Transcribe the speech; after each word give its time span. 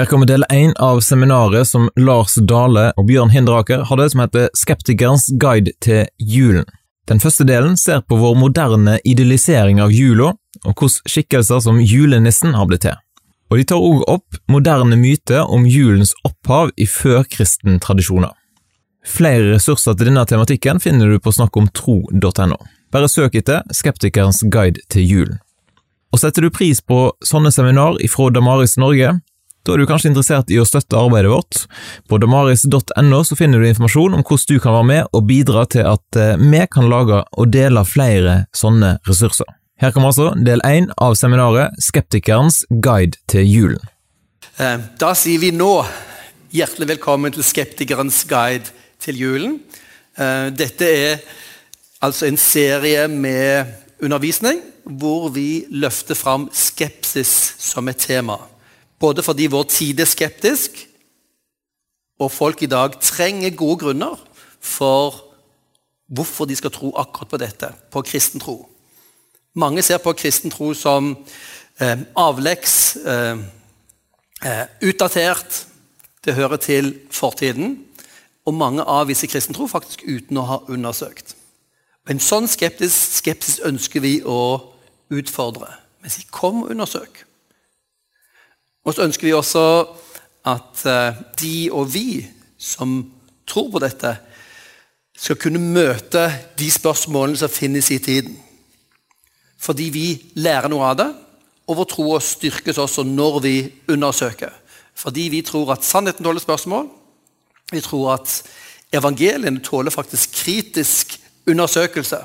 Her 0.00 0.06
kommer 0.06 0.26
del 0.26 0.44
én 0.48 0.72
av 0.76 1.00
seminaret 1.00 1.68
som 1.68 1.90
Lars 1.96 2.34
Dale 2.48 2.86
og 2.96 3.04
Bjørn 3.04 3.28
Hinderaker 3.34 3.82
hadde, 3.84 4.06
som 4.08 4.22
heter 4.22 4.46
Skeptikerens 4.56 5.26
guide 5.36 5.74
til 5.84 6.06
julen. 6.16 6.64
Den 7.04 7.20
første 7.20 7.44
delen 7.44 7.76
ser 7.76 8.00
på 8.08 8.16
vår 8.16 8.38
moderne 8.40 8.94
idealisering 9.04 9.76
av 9.84 9.92
jula, 9.92 10.30
og 10.64 10.72
hvordan 10.72 11.12
skikkelser 11.12 11.60
som 11.66 11.82
julenissen 11.84 12.56
har 12.56 12.70
blitt 12.70 12.86
til. 12.86 12.96
Og 13.52 13.60
de 13.60 13.68
tar 13.68 13.84
òg 13.90 14.08
opp 14.08 14.40
moderne 14.48 14.96
myter 14.96 15.44
om 15.44 15.68
julens 15.68 16.16
opphav 16.24 16.72
i 16.80 16.88
førkristen 16.88 17.76
tradisjoner. 17.84 18.32
Flere 19.04 19.52
ressurser 19.52 20.00
til 20.00 20.14
denne 20.14 20.24
tematikken 20.24 20.80
finner 20.80 21.12
du 21.12 21.20
på 21.20 21.36
snakkomtro.no. 21.36 22.62
Bare 22.88 23.12
søk 23.12 23.36
etter 23.36 23.68
Skeptikerens 23.68 24.46
guide 24.48 24.80
til 24.88 25.04
julen. 25.04 25.42
Og 26.08 26.24
setter 26.24 26.48
du 26.48 26.54
pris 26.54 26.80
på 26.80 27.10
sånne 27.20 27.52
seminar 27.52 28.00
ifra 28.00 28.32
Damaris 28.32 28.80
Norge, 28.80 29.18
da 29.70 29.76
er 29.76 29.84
du 29.84 29.86
kanskje 29.86 30.10
interessert 30.10 30.50
i 30.50 30.56
å 30.58 30.66
støtte 30.66 30.98
arbeidet 30.98 31.30
vårt. 31.30 31.60
På 32.10 32.18
damaris.no 32.18 33.20
så 33.22 33.36
finner 33.38 33.62
du 33.62 33.68
informasjon 33.68 34.16
om 34.18 34.24
hvordan 34.26 34.48
du 34.50 34.62
kan 34.62 34.74
være 34.74 34.88
med 34.88 35.14
og 35.14 35.28
bidra 35.28 35.62
til 35.70 35.86
at 35.86 36.18
eh, 36.18 36.40
vi 36.40 36.64
kan 36.74 36.88
lage 36.90 37.20
og 37.38 37.52
dele 37.54 37.84
flere 37.86 38.34
sånne 38.56 38.96
ressurser. 39.06 39.46
Her 39.78 39.94
kommer 39.94 40.10
altså 40.10 40.32
del 40.42 40.58
én 40.66 40.90
av 40.98 41.14
seminaret 41.14 41.78
Skeptikerens 41.78 42.64
guide 42.82 43.22
til 43.30 43.46
julen. 43.46 43.94
Eh, 44.58 44.82
da 44.98 45.14
sier 45.14 45.38
vi 45.38 45.54
nå 45.54 45.70
hjertelig 46.50 46.90
velkommen 46.96 47.38
til 47.38 47.46
Skeptikerens 47.46 48.24
guide 48.26 48.74
til 48.98 49.22
julen. 49.22 49.58
Eh, 50.18 50.50
dette 50.50 50.90
er 50.90 51.22
altså 52.02 52.26
en 52.26 52.42
serie 52.42 53.06
med 53.06 53.70
undervisning 54.02 54.64
hvor 54.98 55.30
vi 55.30 55.68
løfter 55.70 56.18
fram 56.18 56.50
skepsis 56.50 57.36
som 57.62 57.86
et 57.86 58.02
tema. 58.10 58.40
Både 59.00 59.22
fordi 59.24 59.46
vår 59.48 59.62
tid 59.72 60.00
er 60.00 60.08
skeptisk, 60.08 60.86
og 62.20 62.32
folk 62.32 62.62
i 62.62 62.68
dag 62.68 62.98
trenger 63.00 63.56
gode 63.56 63.78
grunner 63.80 64.18
for 64.60 65.24
hvorfor 66.10 66.44
de 66.44 66.56
skal 66.56 66.72
tro 66.74 66.92
akkurat 66.96 67.28
på 67.28 67.40
dette, 67.40 67.70
på 67.90 68.02
kristen 68.02 68.40
tro. 68.40 68.68
Mange 69.54 69.82
ser 69.82 69.98
på 69.98 70.12
kristen 70.12 70.50
tro 70.50 70.74
som 70.74 71.14
eh, 71.80 71.98
avleggs, 72.16 72.96
eh, 72.96 73.38
eh, 74.44 74.66
utdatert, 74.82 75.66
det 76.24 76.34
hører 76.34 76.56
til 76.56 76.98
fortiden. 77.10 77.78
Og 78.44 78.54
mange 78.54 78.82
avviser 78.82 79.28
kristen 79.28 79.54
tro 79.54 79.66
faktisk 79.66 80.04
uten 80.04 80.36
å 80.36 80.46
ha 80.48 80.58
undersøkt. 80.68 81.34
En 82.08 82.20
sånn 82.20 82.48
skeptisk, 82.48 83.16
skepsis 83.20 83.60
ønsker 83.64 84.00
vi 84.04 84.20
å 84.24 84.60
utfordre. 85.12 85.72
Men 86.00 86.12
si 86.12 86.24
kom 86.30 86.64
og 86.64 86.72
undersøk. 86.74 87.24
Og 88.84 88.94
så 88.94 89.04
ønsker 89.04 89.28
vi 89.28 89.36
også 89.36 89.64
at 90.48 90.84
eh, 90.88 91.18
de 91.40 91.56
og 91.72 91.90
vi 91.94 92.22
som 92.60 93.00
tror 93.48 93.70
på 93.72 93.82
dette, 93.82 94.14
skal 95.20 95.36
kunne 95.40 95.60
møte 95.60 96.28
de 96.58 96.68
spørsmålene 96.72 97.40
som 97.40 97.52
finnes 97.52 97.90
i 97.92 97.98
tiden. 98.00 98.36
Fordi 99.60 99.90
vi 99.92 100.06
lærer 100.40 100.70
noe 100.72 100.86
av 100.92 100.96
det, 101.00 101.08
og 101.68 101.76
vår 101.80 101.88
tro 101.90 102.06
styrkes 102.24 102.80
også 102.80 103.04
når 103.06 103.40
vi 103.44 103.54
undersøker. 103.92 104.52
Fordi 104.96 105.28
vi 105.32 105.42
tror 105.46 105.74
at 105.74 105.84
sannheten 105.86 106.24
tåler 106.24 106.42
spørsmål. 106.42 106.88
Vi 107.70 107.82
tror 107.84 108.14
at 108.16 108.40
evangeliene 108.96 109.62
tåler 109.64 109.94
faktisk 109.94 110.32
kritisk 110.40 111.14
undersøkelse. 111.48 112.22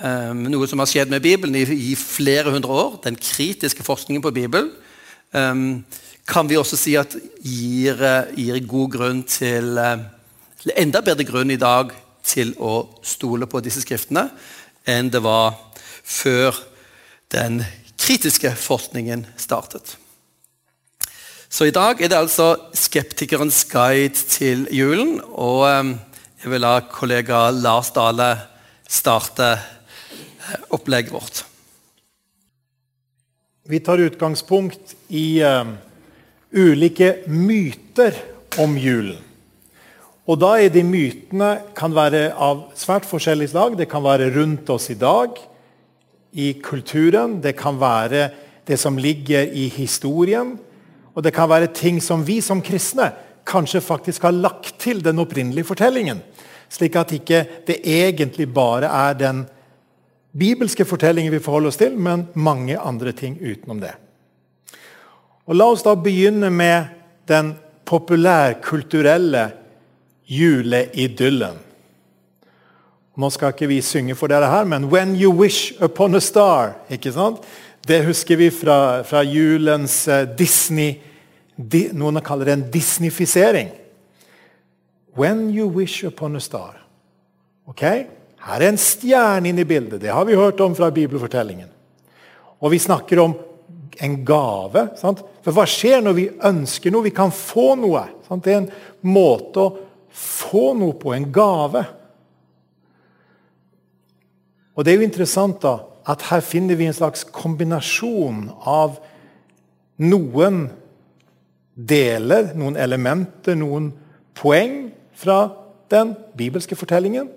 Um, 0.00 0.46
noe 0.50 0.66
som 0.66 0.80
har 0.82 0.90
skjedd 0.90 1.12
med 1.12 1.22
Bibelen 1.22 1.54
i, 1.54 1.94
flere 1.98 2.50
hundre 2.50 2.72
år. 2.72 2.96
Den 3.04 3.18
kritiske 3.20 3.84
forskningen 3.86 4.22
på 4.24 4.32
Bibelen 4.34 4.72
kan 5.34 6.48
vi 6.48 6.56
også 6.56 6.78
si 6.78 6.94
at 6.96 7.16
gir, 7.42 7.98
gir 8.38 8.60
god 8.70 8.92
grunn 8.92 9.22
til, 9.28 9.74
uh, 9.76 10.04
til, 10.62 10.72
enda 10.78 11.02
bedre 11.04 11.26
grunn 11.26 11.50
i 11.50 11.60
dag 11.60 11.90
til 12.24 12.54
å 12.62 13.00
stole 13.04 13.48
på 13.50 13.60
disse 13.64 13.82
skriftene 13.84 14.28
enn 14.88 15.10
det 15.12 15.20
var 15.24 15.58
før 16.04 16.56
den 17.34 17.62
kritiske 17.98 18.52
forskningen 18.60 19.26
startet. 19.40 19.96
Så 21.54 21.68
i 21.68 21.74
dag 21.74 22.00
er 22.02 22.10
det 22.10 22.18
altså 22.18 22.48
skeptikerens 22.74 23.60
guide 23.70 24.18
til 24.26 24.66
julen. 24.74 25.20
Og 25.22 25.62
um, 25.62 25.92
jeg 26.42 26.50
vil 26.50 26.64
la 26.64 26.80
kollega 26.90 27.46
Lars 27.54 27.92
Dale 27.94 28.32
starte 28.90 29.52
eh, 29.54 30.64
opplegget 30.74 31.14
vårt. 31.14 31.44
Vi 33.64 33.78
tar 33.80 33.98
utgangspunkt 33.98 34.96
i 35.08 35.40
uh, 35.40 35.64
ulike 36.52 37.22
myter 37.32 38.12
om 38.60 38.74
julen. 38.76 39.22
Og 40.28 40.36
da 40.42 40.50
er 40.60 40.68
de 40.68 40.82
mytene 40.84 41.48
kan 41.72 41.94
være 41.96 42.26
av 42.36 42.66
svært 42.76 43.08
forskjellig 43.08 43.48
slag. 43.54 43.78
Det 43.80 43.88
kan 43.88 44.04
være 44.04 44.28
rundt 44.34 44.68
oss 44.68 44.90
i 44.92 44.98
dag, 45.00 45.40
i 46.36 46.50
kulturen. 46.60 47.38
Det 47.40 47.54
kan 47.56 47.80
være 47.80 48.26
det 48.68 48.76
som 48.80 49.00
ligger 49.00 49.48
i 49.48 49.70
historien. 49.72 50.58
Og 51.16 51.24
det 51.24 51.32
kan 51.32 51.48
være 51.48 51.72
ting 51.72 52.02
som 52.04 52.20
vi 52.20 52.42
som 52.44 52.60
kristne 52.60 53.14
kanskje 53.48 53.80
faktisk 53.80 54.28
har 54.28 54.36
lagt 54.36 54.76
til 54.84 55.00
den 55.00 55.24
opprinnelige 55.24 55.70
fortellingen. 55.72 56.20
Slik 56.68 57.00
at 57.00 57.16
ikke 57.16 57.46
det 57.64 57.80
egentlig 57.80 58.50
bare 58.52 58.92
er 58.92 59.16
den 59.16 59.46
bibelske 60.38 60.84
fortellinger 60.84 61.30
vi 61.30 61.42
forholder 61.42 61.72
oss 61.72 61.80
til, 61.80 61.96
men 61.98 62.26
mange 62.34 62.78
andre 62.78 63.12
ting 63.12 63.38
utenom 63.40 63.80
det. 63.80 63.94
Og 65.46 65.54
La 65.58 65.68
oss 65.70 65.84
da 65.84 65.94
begynne 65.94 66.50
med 66.50 66.90
den 67.28 67.54
populærkulturelle 67.84 69.50
juleidyllen. 70.26 71.60
Nå 73.14 73.30
skal 73.30 73.52
ikke 73.54 73.68
vi 73.70 73.78
synge 73.84 74.16
for 74.18 74.26
dere 74.26 74.50
her, 74.50 74.64
men 74.64 74.84
'When 74.90 75.14
You 75.14 75.32
Wish 75.32 75.82
Upon 75.82 76.14
a 76.14 76.18
Star'. 76.18 76.72
ikke 76.90 77.12
sant? 77.12 77.38
Det 77.88 78.06
husker 78.06 78.36
vi 78.36 78.50
fra, 78.50 79.02
fra 79.02 79.22
julens 79.22 80.08
uh, 80.08 80.24
Disney 80.38 80.94
di, 81.56 81.88
Noen 81.92 82.20
kaller 82.20 82.44
det 82.44 82.52
en 82.52 82.70
disneyfisering. 82.70 83.68
'When 85.16 85.50
You 85.58 85.68
Wish 85.68 86.04
Upon 86.04 86.36
a 86.36 86.38
Star'. 86.38 86.80
Ok? 87.66 87.82
Her 88.44 88.60
er 88.60 88.72
en 88.72 88.80
stjerne 88.80 89.48
inne 89.48 89.64
i 89.64 89.68
bildet. 89.68 90.02
Det 90.02 90.12
har 90.12 90.26
vi 90.28 90.36
hørt 90.36 90.60
om 90.60 90.74
fra 90.76 90.90
bibelfortellingen. 90.92 91.70
Og 92.60 92.72
vi 92.74 92.80
snakker 92.82 93.22
om 93.22 93.32
en 94.04 94.16
gave. 94.26 94.88
Sant? 95.00 95.22
For 95.44 95.56
hva 95.56 95.64
skjer 95.68 96.02
når 96.04 96.16
vi 96.16 96.28
ønsker 96.44 96.92
noe? 96.92 97.06
Vi 97.06 97.14
kan 97.14 97.32
få 97.32 97.72
noe. 97.80 98.04
Sant? 98.28 98.44
Det 98.44 98.52
er 98.52 98.62
en 98.62 98.70
måte 99.08 99.64
å 99.64 99.74
få 100.14 100.72
noe 100.76 100.96
på. 101.00 101.14
En 101.16 101.30
gave. 101.32 101.84
Og 104.74 104.84
det 104.84 104.92
er 104.92 105.00
jo 105.00 105.08
interessant 105.08 105.60
da, 105.62 105.78
at 106.04 106.26
her 106.28 106.42
finner 106.44 106.76
vi 106.76 106.88
en 106.90 106.96
slags 106.96 107.24
kombinasjon 107.32 108.50
av 108.68 108.98
noen 110.04 110.66
deler, 111.74 112.50
noen 112.58 112.76
elementer, 112.76 113.56
noen 113.56 113.88
poeng 114.36 114.90
fra 115.16 115.46
den 115.92 116.12
bibelske 116.36 116.76
fortellingen 116.76 117.30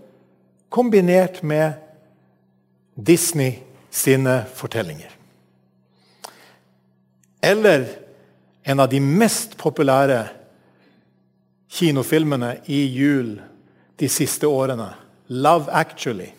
kombinert 0.69 1.43
med 1.43 1.73
Disney 2.95 3.53
sine 3.89 4.45
fortellinger. 4.53 5.11
Eller 7.41 7.85
en 8.63 8.79
av 8.79 8.89
de 8.89 8.99
mest 8.99 9.57
populære 9.57 10.27
kinofilmene 11.71 12.57
i 12.65 12.85
jul 12.85 13.37
de 13.99 14.09
siste 14.09 14.47
årene, 14.47 14.89
'Love 15.27 15.71
Actually'. 15.71 16.33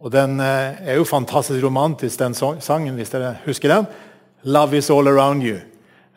Og 0.00 0.12
Den 0.12 0.40
eh, 0.40 0.88
er 0.88 0.94
jo 0.94 1.04
fantastisk 1.04 1.64
romantisk, 1.64 2.18
den 2.18 2.34
sangen, 2.60 2.94
hvis 2.94 3.10
dere 3.10 3.36
husker 3.44 3.68
den. 3.68 3.86
'Love 4.42 4.76
is 4.78 4.90
all 4.90 5.08
around 5.08 5.42
you'. 5.42 5.60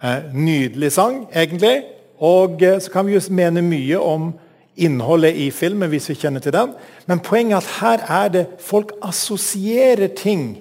Eh, 0.03 0.33
nydelig 0.33 0.91
sang, 0.91 1.27
egentlig. 1.35 1.83
Og 2.19 2.61
eh, 2.61 2.81
så 2.81 2.91
kan 2.91 3.05
vi 3.05 3.13
jo 3.13 3.21
mene 3.29 3.61
mye 3.61 3.99
om 3.99 4.33
innholdet 4.77 5.35
i 5.35 5.49
filmen, 5.51 5.89
hvis 5.89 6.09
vi 6.11 6.17
kjenner 6.21 6.43
til 6.43 6.53
den. 6.53 6.73
Men 7.09 7.23
poenget 7.25 7.57
er 7.57 7.57
at 7.57 7.73
her 7.81 8.05
er 8.23 8.33
det 8.33 8.45
folk 8.61 8.93
assosierer 9.01 10.07
ting 10.17 10.59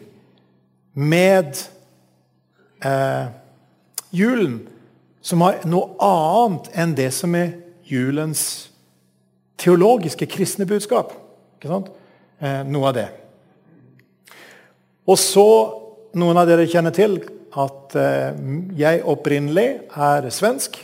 med 0.95 1.59
eh, 2.85 3.27
julen 4.13 4.63
som 5.21 5.43
har 5.43 5.61
noe 5.69 5.97
annet 6.03 6.71
enn 6.79 6.95
det 6.97 7.11
som 7.15 7.35
er 7.37 7.57
julens 7.87 8.71
teologiske 9.61 10.29
kristne 10.31 10.67
budskap. 10.69 11.13
Eh, 11.65 12.63
noe 12.69 12.93
av 12.93 12.95
det. 12.97 13.09
Og 15.07 15.19
så 15.21 15.49
Noen 16.17 16.39
av 16.41 16.47
dere 16.49 16.65
kjenner 16.65 16.95
til 16.97 17.19
at 17.61 17.93
eh, 18.01 18.37
jeg 18.79 19.03
opprinnelig 19.05 19.67
er 19.93 20.29
svensk. 20.33 20.79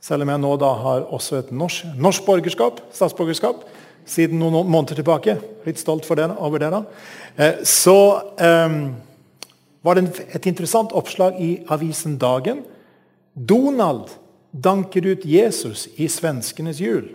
Selv 0.00 0.22
om 0.22 0.30
jeg 0.30 0.42
nå 0.42 0.54
da 0.60 0.70
har 0.78 1.08
også 1.14 1.40
et 1.40 1.50
norsk, 1.50 1.88
norsk 1.98 2.24
borgerskap, 2.26 2.80
statsborgerskap 2.94 3.64
siden 4.08 4.40
noen 4.40 4.68
måneder 4.70 5.00
tilbake. 5.00 5.36
Litt 5.66 5.80
stolt 5.80 6.06
det, 6.16 6.30
over 6.38 6.62
det. 6.62 6.70
da. 6.72 6.82
Eh, 7.36 7.60
så 7.66 7.98
eh, 8.38 8.78
var 9.84 9.98
det 9.98 10.28
et 10.34 10.46
interessant 10.46 10.94
oppslag 10.96 11.40
i 11.42 11.50
avisen 11.68 12.16
Dagen. 12.18 12.62
Donald 13.34 14.14
danker 14.50 15.06
ut 15.06 15.26
Jesus 15.26 15.86
i 15.96 16.08
svenskenes 16.08 16.80
jul. 16.80 17.10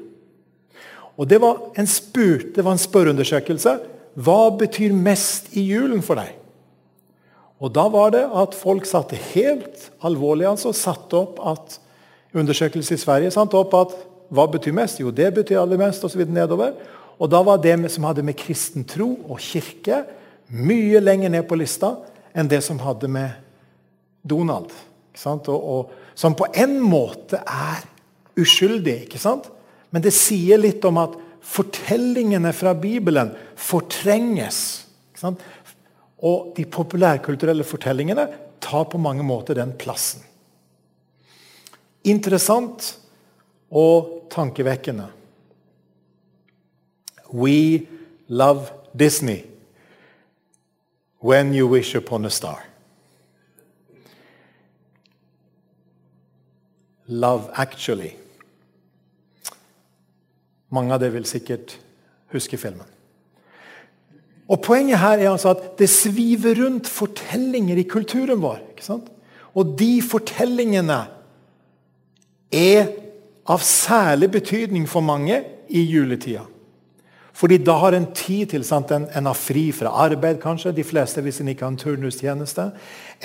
Og 1.17 1.27
Det 1.27 1.39
var 1.41 1.59
en 1.77 1.87
spurt, 1.87 2.55
det 2.55 2.63
var 2.65 2.73
en 2.73 2.81
spørreundersøkelse. 2.81 3.77
Hva 4.13 4.49
betyr 4.57 4.93
mest 4.93 5.53
i 5.57 5.65
julen 5.65 6.01
for 6.05 6.17
deg? 6.17 6.33
Og 7.63 7.71
Da 7.73 7.87
var 7.87 8.11
det 8.11 8.25
at 8.27 8.55
folk 8.57 8.85
satte 8.85 9.15
helt 9.33 9.89
alvorlig 10.03 10.49
altså, 10.49 10.73
satte 10.73 11.15
opp 11.15 11.39
at 11.39 11.79
undersøkelse 12.33 12.95
i 12.95 13.01
Sverige 13.01 13.31
sant, 13.33 13.53
opp 13.53 13.75
at 13.77 13.95
hva 14.33 14.47
betyr 14.49 14.73
mest? 14.75 15.01
Jo, 15.01 15.11
det 15.13 15.29
betyr 15.35 15.61
aller 15.61 15.79
mest, 15.81 16.03
osv. 16.05 16.25
nedover. 16.25 16.73
Og 17.21 17.29
da 17.29 17.41
var 17.45 17.61
det 17.61 17.75
som 17.93 18.07
hadde 18.07 18.25
med 18.25 18.37
kristen 18.39 18.85
tro 18.89 19.11
og 19.29 19.41
kirke, 19.43 20.03
mye 20.53 20.99
lenger 21.01 21.31
ned 21.33 21.45
på 21.49 21.57
lista 21.57 21.95
enn 22.33 22.49
det 22.49 22.61
som 22.65 22.81
hadde 22.81 23.09
med 23.11 23.37
Donald. 24.23 24.71
Og, 25.25 25.49
og, 25.49 25.91
som 26.17 26.35
på 26.37 26.47
en 26.57 26.79
måte 26.81 27.39
er 27.41 27.83
uskyldig. 28.39 29.03
ikke 29.05 29.21
sant? 29.21 29.49
Men 29.93 30.01
det 30.01 30.13
sier 30.15 30.57
litt 30.57 30.83
om 30.89 30.97
at 31.01 31.15
fortellingene 31.43 32.53
fra 32.55 32.73
Bibelen 32.73 33.33
fortrenges. 33.59 34.87
Og 36.23 36.53
de 36.57 36.65
populærkulturelle 36.65 37.65
fortellingene 37.67 38.27
tar 38.63 38.87
på 38.89 39.01
mange 39.01 39.25
måter 39.27 39.57
den 39.59 39.75
plassen. 39.77 40.23
Interessant 42.03 42.99
og 43.71 44.27
tankevekkende. 44.31 45.07
We 47.33 47.87
love 48.27 48.67
Disney 48.99 49.45
when 51.23 51.53
you 51.55 51.67
wish 51.67 51.95
upon 51.95 52.25
a 52.25 52.29
star. 52.29 52.65
Love 57.07 57.49
Actually. 57.55 58.11
Mange 60.69 60.93
av 60.93 61.01
dere 61.01 61.13
vil 61.13 61.25
sikkert 61.29 61.77
huske 62.33 62.57
filmen. 62.57 62.87
Og 64.49 64.61
Poenget 64.61 64.99
her 64.99 65.17
er 65.17 65.31
altså 65.31 65.53
at 65.53 65.77
det 65.79 65.89
sviver 65.89 66.57
rundt 66.59 66.89
fortellinger 66.89 67.79
i 67.79 67.87
kulturen 67.87 68.41
vår. 68.41 68.59
Og 69.53 69.75
de 69.79 70.01
fortellingene 70.01 70.99
er 72.53 72.91
av 73.49 73.63
særlig 73.65 74.31
betydning 74.37 74.87
for 74.89 75.03
mange 75.05 75.41
i 75.69 75.83
juletida. 75.89 76.45
Fordi 77.33 77.57
da 77.65 77.73
har 77.81 77.95
en 77.97 78.11
tid 78.13 78.51
til 78.51 78.65
sant? 78.65 78.91
En, 78.93 79.07
en 79.09 79.25
har 79.25 79.37
fri 79.37 79.71
fra 79.73 79.89
arbeid, 80.05 80.37
kanskje. 80.41 80.75
De 80.77 80.85
fleste 80.85 81.21
hvis 81.25 81.41
en 81.41 81.49
ikke 81.49 81.65
har 81.65 81.73
en 81.73 81.81
turnustjeneste. 81.81 82.67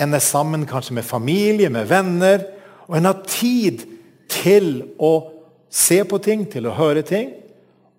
En 0.01 0.17
er 0.17 0.25
sammen 0.25 0.65
kanskje 0.67 0.97
med 0.97 1.05
familie, 1.05 1.69
med 1.69 1.91
venner. 1.91 2.47
Og 2.89 2.97
en 2.97 3.11
har 3.11 3.21
tid 3.29 3.85
til 4.33 4.71
å 4.97 5.13
se 5.69 6.01
på 6.09 6.21
ting, 6.25 6.47
til 6.49 6.71
å 6.71 6.77
høre 6.79 7.05
ting. 7.05 7.35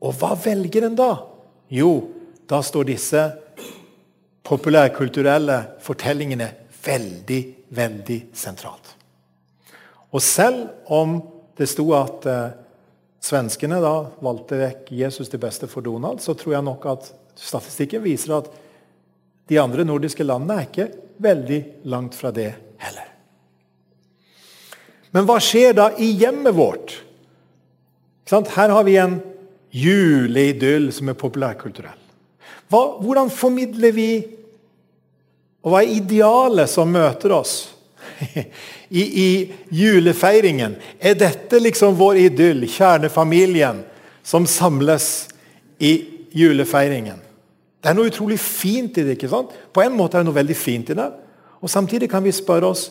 Og 0.02 0.18
hva 0.18 0.34
velger 0.34 0.90
en 0.90 0.98
da? 0.98 1.12
Jo, 1.70 1.92
da 2.50 2.64
står 2.66 2.90
disse 2.90 3.26
populærkulturelle 4.50 5.60
fortellingene 5.86 6.50
veldig, 6.82 7.42
veldig 7.78 8.22
sentralt. 8.34 8.96
Og 10.10 10.24
selv 10.24 10.68
om 10.90 11.20
det 11.58 11.68
sto 11.70 11.86
at 11.98 12.26
eh, 12.30 12.56
svenskene 13.22 13.82
da 13.84 13.94
valgte 14.24 14.60
vekk 14.62 14.94
Jesus 14.96 15.30
til 15.30 15.42
beste 15.42 15.70
for 15.70 15.86
Donald, 15.86 16.24
så 16.24 16.34
tror 16.38 16.56
jeg 16.56 16.66
nok 16.66 16.88
at 16.90 17.12
statistikken 17.40 18.04
viser 18.04 18.40
at 18.40 18.50
de 19.50 19.60
andre 19.62 19.86
nordiske 19.86 20.26
landene 20.26 20.60
er 20.60 20.68
ikke 20.70 20.90
veldig 21.20 21.60
langt 21.92 22.16
fra 22.18 22.32
det 22.34 22.52
heller. 22.80 23.08
Men 25.12 25.26
hva 25.26 25.40
skjer 25.42 25.74
da 25.78 25.90
i 25.98 26.12
hjemmet 26.20 26.56
vårt? 26.56 27.00
Her 28.30 28.70
har 28.70 28.86
vi 28.86 29.00
en 29.02 29.18
juleidyll 29.74 30.92
som 30.94 31.10
er 31.10 31.18
populærkulturell. 31.18 31.98
Hvordan 32.70 33.32
formidler 33.34 33.96
vi 33.96 34.12
Og 35.60 35.74
hva 35.74 35.82
er 35.84 35.90
idealet 35.92 36.70
som 36.72 36.88
møter 36.88 37.34
oss 37.36 37.54
i, 38.90 39.04
i, 39.04 39.30
julefeiringen? 39.72 40.76
Er 41.00 41.18
dette 41.20 41.60
liksom 41.62 41.98
vår 42.00 42.22
idyll, 42.26 42.66
kjernefamilien, 42.68 43.84
som 44.24 44.48
samles 44.48 45.30
i 45.80 45.94
julefeiringen? 46.36 47.22
Det 47.80 47.92
er 47.92 47.96
noe 47.96 48.12
utrolig 48.12 48.40
fint 48.42 48.98
i 49.00 49.06
det. 49.06 49.16
ikke 49.16 49.32
sant? 49.32 49.54
På 49.74 49.84
en 49.84 49.96
måte 49.96 50.18
er 50.18 50.24
det 50.24 50.30
noe 50.30 50.40
veldig 50.40 50.58
fint 50.58 50.92
i 50.92 50.98
det. 51.00 51.08
Og 51.60 51.72
Samtidig 51.72 52.10
kan 52.12 52.24
vi 52.24 52.36
spørre 52.36 52.72
oss 52.74 52.90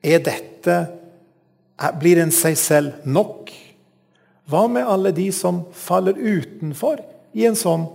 er 0.00 0.22
dette 0.24 0.76
Blir 2.00 2.18
en 2.20 2.32
seg 2.32 2.58
selv 2.60 3.06
nok? 3.08 3.48
Hva 4.50 4.66
med 4.68 4.84
alle 4.84 5.14
de 5.16 5.30
som 5.32 5.62
faller 5.72 6.18
utenfor 6.18 7.00
i 7.32 7.46
en 7.48 7.56
sånn 7.56 7.86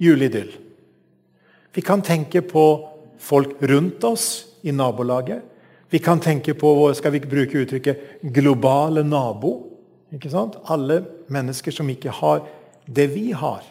juleidyll? 0.00 0.48
Vi 1.74 1.82
kan 1.84 2.00
tenke 2.06 2.40
på 2.46 2.64
folk 3.18 3.56
rundt 3.60 4.04
oss 4.04 4.46
i 4.62 4.72
nabolaget. 4.72 5.42
Vi 5.90 5.98
kan 5.98 6.20
tenke 6.20 6.54
på 6.58 6.72
skal 6.94 7.12
vi 7.14 7.20
bruke 7.20 7.60
uttrykket, 7.62 8.22
globale 8.34 9.04
nabo. 9.06 9.54
Ikke 10.14 10.30
sant? 10.32 10.56
Alle 10.70 11.02
mennesker 11.32 11.74
som 11.74 11.88
ikke 11.90 12.10
har 12.10 12.42
det 12.86 13.06
vi 13.14 13.30
har. 13.32 13.62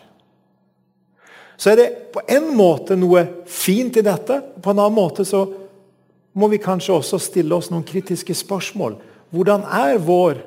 Så 1.57 1.71
er 1.71 1.79
det 1.79 1.89
på 2.13 2.21
en 2.27 2.49
måte 2.57 2.95
noe 2.99 3.25
fint 3.47 3.97
i 3.99 4.05
dette. 4.05 4.39
På 4.61 4.73
en 4.73 4.79
annen 4.79 4.97
måte 4.97 5.25
så 5.27 5.45
må 6.33 6.49
vi 6.49 6.61
kanskje 6.61 6.95
også 6.97 7.19
stille 7.21 7.55
oss 7.55 7.69
noen 7.71 7.85
kritiske 7.87 8.35
spørsmål. 8.35 8.97
Hvordan 9.33 9.65
er 9.67 10.01
vår 10.01 10.41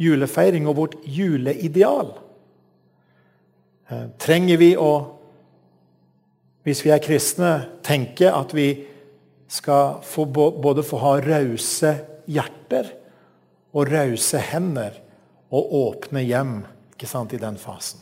julefeiring 0.00 0.68
og 0.70 0.78
vårt 0.78 0.94
juleideal? 1.06 2.14
Eh, 3.90 4.06
trenger 4.18 4.58
vi 4.58 4.70
å, 4.78 4.92
hvis 6.64 6.80
vi 6.84 6.92
er 6.94 7.02
kristne, 7.04 7.52
tenke 7.84 8.30
at 8.32 8.54
vi 8.56 8.68
skal 9.52 10.00
få 10.04 10.24
både 10.26 10.84
få 10.84 11.00
ha 11.02 11.18
rause 11.20 11.92
hjerter 12.24 12.88
og 13.74 13.90
rause 13.92 14.40
hender 14.40 14.96
og 15.52 15.74
åpne 15.80 16.24
hjem 16.24 16.54
ikke 16.94 17.10
sant, 17.10 17.34
i 17.36 17.42
den 17.42 17.58
fasen? 17.60 18.00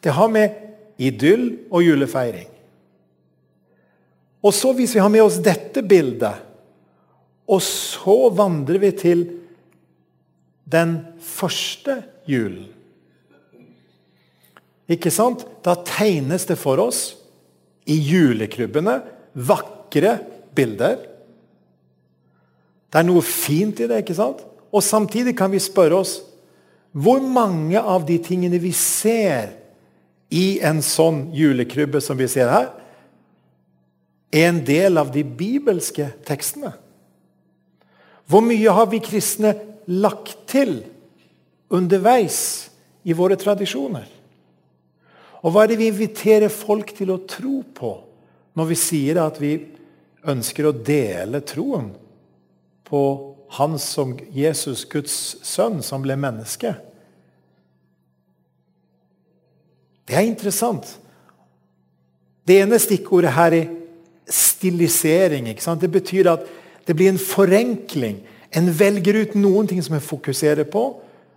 Det 0.00 0.14
har 0.16 0.30
med 0.32 0.56
idyll 1.00 1.68
og 1.70 1.84
julefeiring. 1.84 2.48
Og 4.44 4.52
så 4.52 4.72
Hvis 4.72 4.94
vi 4.94 5.00
har 5.00 5.08
med 5.08 5.24
oss 5.24 5.40
dette 5.40 5.82
bildet, 5.82 6.40
og 7.48 7.60
så 7.64 8.30
vandrer 8.32 8.78
vi 8.80 8.90
til 8.96 9.24
den 10.64 10.94
første 11.20 11.98
julen 12.24 12.70
Ikke 14.88 15.10
sant? 15.12 15.44
Da 15.64 15.74
tegnes 15.84 16.46
det 16.48 16.56
for 16.60 16.80
oss 16.80 17.23
i 17.84 17.96
julekrybbene 18.00 18.98
vakre 19.34 20.16
bilder. 20.54 20.98
Det 22.90 23.00
er 23.00 23.06
noe 23.08 23.24
fint 23.26 23.80
i 23.82 23.88
det, 23.90 24.04
ikke 24.04 24.16
sant? 24.16 24.44
Og 24.74 24.82
samtidig 24.82 25.36
kan 25.38 25.52
vi 25.52 25.62
spørre 25.62 26.00
oss 26.02 26.18
hvor 26.94 27.18
mange 27.18 27.80
av 27.80 28.04
de 28.06 28.20
tingene 28.22 28.60
vi 28.62 28.70
ser 28.76 29.50
i 30.30 30.60
en 30.62 30.78
sånn 30.82 31.28
julekrybbe 31.34 31.98
som 32.02 32.18
vi 32.18 32.28
ser 32.30 32.50
her, 32.50 32.68
er 34.34 34.48
en 34.50 34.60
del 34.66 34.98
av 34.98 35.10
de 35.14 35.22
bibelske 35.26 36.08
tekstene. 36.26 36.72
Hvor 38.30 38.42
mye 38.46 38.74
har 38.78 38.88
vi 38.90 39.02
kristne 39.04 39.52
lagt 39.90 40.36
til 40.50 40.78
underveis 41.74 42.38
i 43.04 43.14
våre 43.14 43.36
tradisjoner? 43.38 44.06
Og 45.44 45.52
hva 45.52 45.64
er 45.64 45.74
det 45.74 45.80
vi 45.82 45.90
inviterer 45.92 46.52
folk 46.52 46.94
til 46.96 47.12
å 47.12 47.20
tro 47.28 47.60
på 47.76 47.92
når 48.56 48.68
vi 48.70 48.78
sier 48.78 49.20
at 49.20 49.40
vi 49.42 49.52
ønsker 50.30 50.70
å 50.70 50.76
dele 50.76 51.42
troen 51.44 51.90
på 52.88 53.00
Han 53.54 53.76
som 53.78 54.16
Jesus, 54.34 54.82
Guds 54.90 55.12
sønn, 55.46 55.82
som 55.84 56.02
ble 56.02 56.16
menneske? 56.18 56.72
Det 60.08 60.16
er 60.16 60.26
interessant. 60.26 60.88
Det 62.44 62.58
ene 62.64 62.80
stikkordet 62.80 63.32
her 63.36 63.54
er 63.56 63.70
stilisering. 64.28 65.46
Det 65.54 65.90
betyr 65.92 66.32
at 66.32 66.44
det 66.88 66.96
blir 66.96 67.12
en 67.12 67.20
forenkling. 67.20 68.18
En 68.52 68.68
velger 68.78 69.20
ut 69.22 69.34
noen 69.38 69.68
ting 69.70 69.80
som 69.82 69.96
en 69.96 70.04
fokuserer 70.04 70.68
på. 70.68 70.84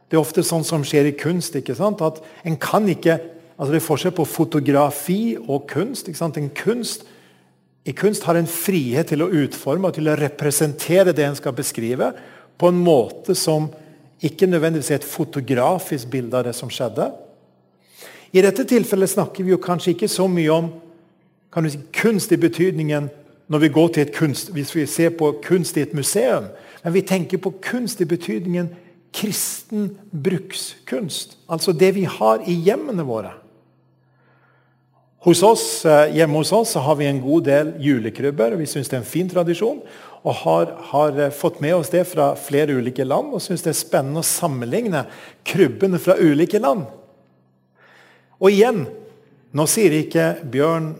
Det 0.08 0.18
er 0.18 0.24
ofte 0.24 0.44
sånn 0.44 0.66
som 0.68 0.84
skjer 0.88 1.12
i 1.12 1.16
kunst. 1.20 1.56
At 1.56 2.22
en 2.44 2.58
kan 2.60 2.88
ikke, 2.92 3.20
altså 3.58 3.74
Det 3.74 3.82
er 3.82 3.88
forskjell 3.88 4.16
på 4.16 4.26
fotografi 4.26 5.38
og 5.38 5.68
kunst. 5.70 6.10
En 6.10 6.50
kunst, 6.50 7.06
I 7.86 7.92
kunst 7.92 8.24
har 8.24 8.36
en 8.36 8.48
frihet 8.48 9.08
til 9.08 9.24
å 9.24 9.32
utforme 9.32 9.88
og 9.88 9.96
til 9.96 10.10
å 10.10 10.16
representere 10.16 11.14
det 11.14 11.26
en 11.26 11.36
skal 11.36 11.54
beskrive, 11.54 12.12
på 12.58 12.68
en 12.68 12.80
måte 12.84 13.36
som 13.36 13.70
ikke 14.22 14.48
nødvendigvis 14.50 14.92
er 14.92 15.00
et 15.00 15.06
fotografisk 15.06 16.10
bilde 16.10 16.38
av 16.38 16.48
det 16.48 16.56
som 16.58 16.70
skjedde. 16.70 17.12
I 18.34 18.42
dette 18.42 18.66
tilfellet 18.68 19.10
snakker 19.10 19.46
vi 19.46 19.54
jo 19.54 19.62
kanskje 19.62 19.94
ikke 19.94 20.10
så 20.12 20.28
mye 20.28 20.52
om 20.52 20.72
si, 21.70 21.80
kunst 21.96 22.34
i 22.34 22.42
betydningen 22.42 23.10
når 23.48 23.64
vi 23.64 23.70
går 23.72 23.88
til 23.94 24.04
et 24.04 24.16
kunst, 24.16 24.52
hvis 24.52 24.74
vi 24.76 24.86
ser 24.90 25.14
på 25.16 25.32
kunst 25.46 25.78
i 25.78 25.86
et 25.86 25.94
museum. 25.96 26.50
Men 26.84 26.94
vi 26.94 27.06
tenker 27.08 27.40
på 27.42 27.54
kunst 27.64 28.02
i 28.02 28.10
betydningen 28.10 28.70
kristen 29.16 29.94
brukskunst. 30.12 31.38
Altså 31.50 31.72
det 31.72 31.94
vi 31.96 32.04
har 32.04 32.44
i 32.46 32.58
hjemmene 32.68 33.06
våre. 33.08 33.32
Hos 35.28 35.42
oss, 35.44 35.86
eh, 35.86 36.14
hjemme 36.16 36.40
hos 36.40 36.54
oss 36.56 36.78
har 36.80 36.96
vi 36.96 37.06
en 37.06 37.18
god 37.20 37.44
del 37.44 37.74
julekrybber. 37.84 38.54
og 38.54 38.60
Vi 38.60 38.66
syns 38.66 38.88
det 38.88 38.96
er 38.96 39.02
en 39.02 39.10
fin 39.12 39.28
tradisjon. 39.28 39.82
Og 40.24 40.34
har, 40.34 40.66
har, 40.80 41.20
eh, 41.20 41.30
fått 41.30 41.60
med 41.60 41.76
oss 41.76 41.90
det 41.90 42.08
fra 42.08 42.34
flere 42.36 42.72
ulike 42.72 43.04
land 43.04 43.34
og 43.34 43.42
syns 43.42 43.62
det 43.62 43.74
er 43.74 43.74
spennende 43.74 44.22
å 44.22 44.24
sammenligne 44.24 45.06
krybbene 45.44 46.00
fra 46.00 46.16
ulike 46.16 46.62
land. 46.62 46.86
Og 48.40 48.52
igjen, 48.52 48.88
nå 49.52 49.68
sier 49.68 49.92
ikke 49.92 50.46
Bjørn 50.50 50.96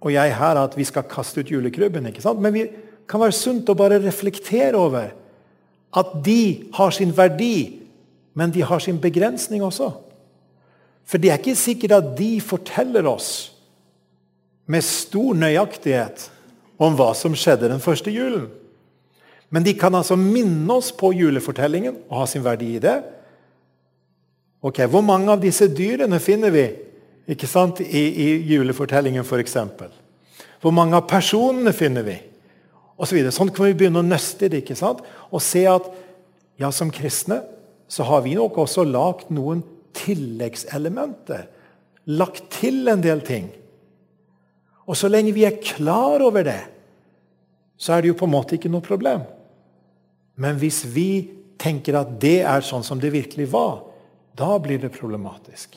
og 0.00 0.12
jeg 0.12 0.32
her 0.32 0.56
at 0.62 0.76
vi 0.76 0.84
skal 0.84 1.02
kaste 1.02 1.40
ut 1.40 1.50
julekrybben. 1.50 2.06
ikke 2.06 2.22
sant? 2.22 2.38
Men 2.38 2.54
vi 2.54 2.70
kan 3.08 3.20
være 3.20 3.32
sunt 3.32 3.66
å 3.66 3.74
bare 3.74 3.98
reflektere 3.98 4.74
over 4.74 5.10
at 5.92 6.22
de 6.22 6.68
har 6.72 6.90
sin 6.90 7.10
verdi, 7.10 7.80
men 8.34 8.50
de 8.52 8.60
har 8.60 8.78
sin 8.78 9.00
begrensning 9.00 9.60
også. 9.60 9.92
For 11.04 11.18
det 11.18 11.30
er 11.30 11.38
ikke 11.38 11.56
sikkert 11.56 11.92
at 11.92 12.16
de 12.16 12.40
forteller 12.40 13.06
oss 13.06 13.51
med 14.66 14.84
stor 14.86 15.34
nøyaktighet 15.38 16.28
om 16.82 16.96
hva 16.98 17.12
som 17.18 17.34
skjedde 17.38 17.70
den 17.70 17.82
første 17.82 18.12
julen. 18.12 18.48
Men 19.52 19.66
de 19.66 19.74
kan 19.76 19.94
altså 19.94 20.16
minne 20.16 20.78
oss 20.78 20.90
på 20.96 21.12
julefortellingen 21.12 21.98
og 22.08 22.22
ha 22.22 22.28
sin 22.30 22.44
verdi 22.44 22.74
i 22.76 22.82
det. 22.82 22.96
Ok, 24.62 24.84
Hvor 24.88 25.02
mange 25.04 25.32
av 25.32 25.42
disse 25.42 25.68
dyrene 25.68 26.20
finner 26.22 26.54
vi 26.54 26.66
ikke 27.28 27.46
sant, 27.46 27.80
i, 27.82 28.02
i 28.08 28.28
julefortellingen 28.54 29.26
f.eks.? 29.26 29.56
Hvor 30.62 30.74
mange 30.74 30.96
av 30.96 31.08
personene 31.10 31.74
finner 31.74 32.06
vi? 32.06 32.16
Og 32.96 33.08
så 33.08 33.16
videre. 33.16 33.34
sånn 33.34 33.50
kan 33.50 33.66
vi 33.66 33.76
begynne 33.76 34.00
å 34.00 34.06
nøste 34.06 34.46
i 34.46 34.52
det 34.52 34.62
ikke 34.62 34.78
sant? 34.78 35.02
og 35.30 35.42
se 35.42 35.64
at 35.66 35.88
ja, 36.60 36.70
som 36.70 36.92
kristne 36.94 37.42
så 37.90 38.06
har 38.08 38.22
vi 38.24 38.36
nok 38.38 38.56
også 38.62 38.84
lagd 38.86 39.32
noen 39.34 39.64
tilleggselementer. 39.96 41.48
Lagt 42.08 42.46
til 42.54 42.88
en 42.88 43.02
del 43.04 43.20
ting. 43.26 43.50
Og 44.86 44.98
så 44.98 45.10
lenge 45.10 45.34
vi 45.34 45.44
er 45.46 45.60
klar 45.62 46.22
over 46.24 46.46
det, 46.46 46.60
så 47.76 47.94
er 47.94 48.02
det 48.02 48.12
jo 48.12 48.18
på 48.18 48.26
en 48.28 48.34
måte 48.34 48.56
ikke 48.56 48.70
noe 48.70 48.84
problem. 48.84 49.22
Men 50.38 50.58
hvis 50.58 50.82
vi 50.94 51.30
tenker 51.60 51.98
at 51.98 52.16
det 52.22 52.40
er 52.46 52.64
sånn 52.66 52.84
som 52.86 53.00
det 53.00 53.12
virkelig 53.14 53.48
var, 53.52 53.82
da 54.38 54.56
blir 54.62 54.80
det 54.82 54.94
problematisk. 54.94 55.76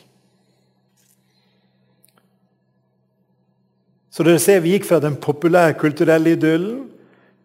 Så 4.16 4.24
dere 4.24 4.40
ser, 4.40 4.62
Vi 4.64 4.72
gikk 4.72 4.86
fra 4.88 5.02
den 5.04 5.18
populærkulturelle 5.20 6.38
idyllen 6.38 6.86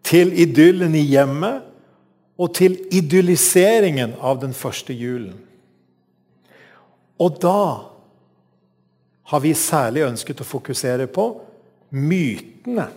til 0.07 0.31
idyllen 0.39 0.95
i 0.95 1.03
hjemmet 1.03 1.67
og 2.39 2.53
til 2.55 2.77
idylliseringen 2.95 4.15
av 4.19 4.39
den 4.39 4.53
første 4.55 4.95
julen. 4.95 5.35
Og 7.19 7.37
da 7.43 7.91
har 9.31 9.43
vi 9.43 9.51
særlig 9.53 10.07
ønsket 10.07 10.41
å 10.41 10.47
fokusere 10.47 11.05
på 11.11 11.27
mytene. 11.91 12.87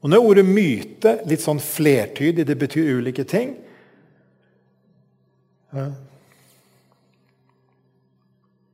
Og 0.00 0.08
Nå 0.08 0.16
er 0.16 0.28
ordet 0.30 0.46
myte 0.48 1.18
litt 1.28 1.42
sånn 1.44 1.60
flertydig. 1.60 2.46
Det 2.48 2.56
betyr 2.58 2.94
ulike 3.00 3.26
ting. 3.28 3.52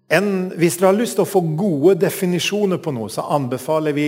En, 0.06 0.28
hvis 0.54 0.78
dere 0.78 0.92
har 0.92 0.98
lyst 1.00 1.18
til 1.18 1.26
å 1.26 1.28
få 1.28 1.42
gode 1.58 1.96
definisjoner 2.04 2.78
på 2.82 2.94
noe, 2.94 3.10
så 3.10 3.26
anbefaler 3.34 3.96
vi 3.96 4.06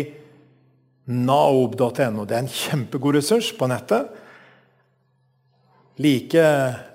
naob.no. 1.09 2.25
Det 2.29 2.37
er 2.37 2.45
en 2.45 2.53
kjempegod 2.53 3.19
ressurs 3.19 3.51
på 3.57 3.67
nettet. 3.71 4.13
Like 5.99 6.45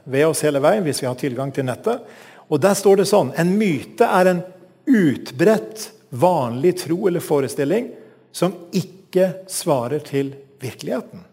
ved 0.08 0.30
oss 0.30 0.46
hele 0.46 0.62
veien 0.64 0.86
hvis 0.86 1.02
vi 1.04 1.10
har 1.10 1.20
tilgang 1.20 1.52
til 1.52 1.68
nettet. 1.68 2.06
Og 2.48 2.62
Der 2.62 2.76
står 2.78 3.02
det 3.02 3.10
sånn 3.10 3.32
En 3.40 3.56
myte 3.58 4.08
er 4.08 4.30
en 4.30 4.42
utbredt, 4.88 5.90
vanlig 6.14 6.78
tro 6.84 7.08
eller 7.10 7.24
forestilling 7.24 7.90
som 8.34 8.54
ikke 8.74 9.30
svarer 9.50 10.04
til 10.06 10.34
virkeligheten. 10.62 11.24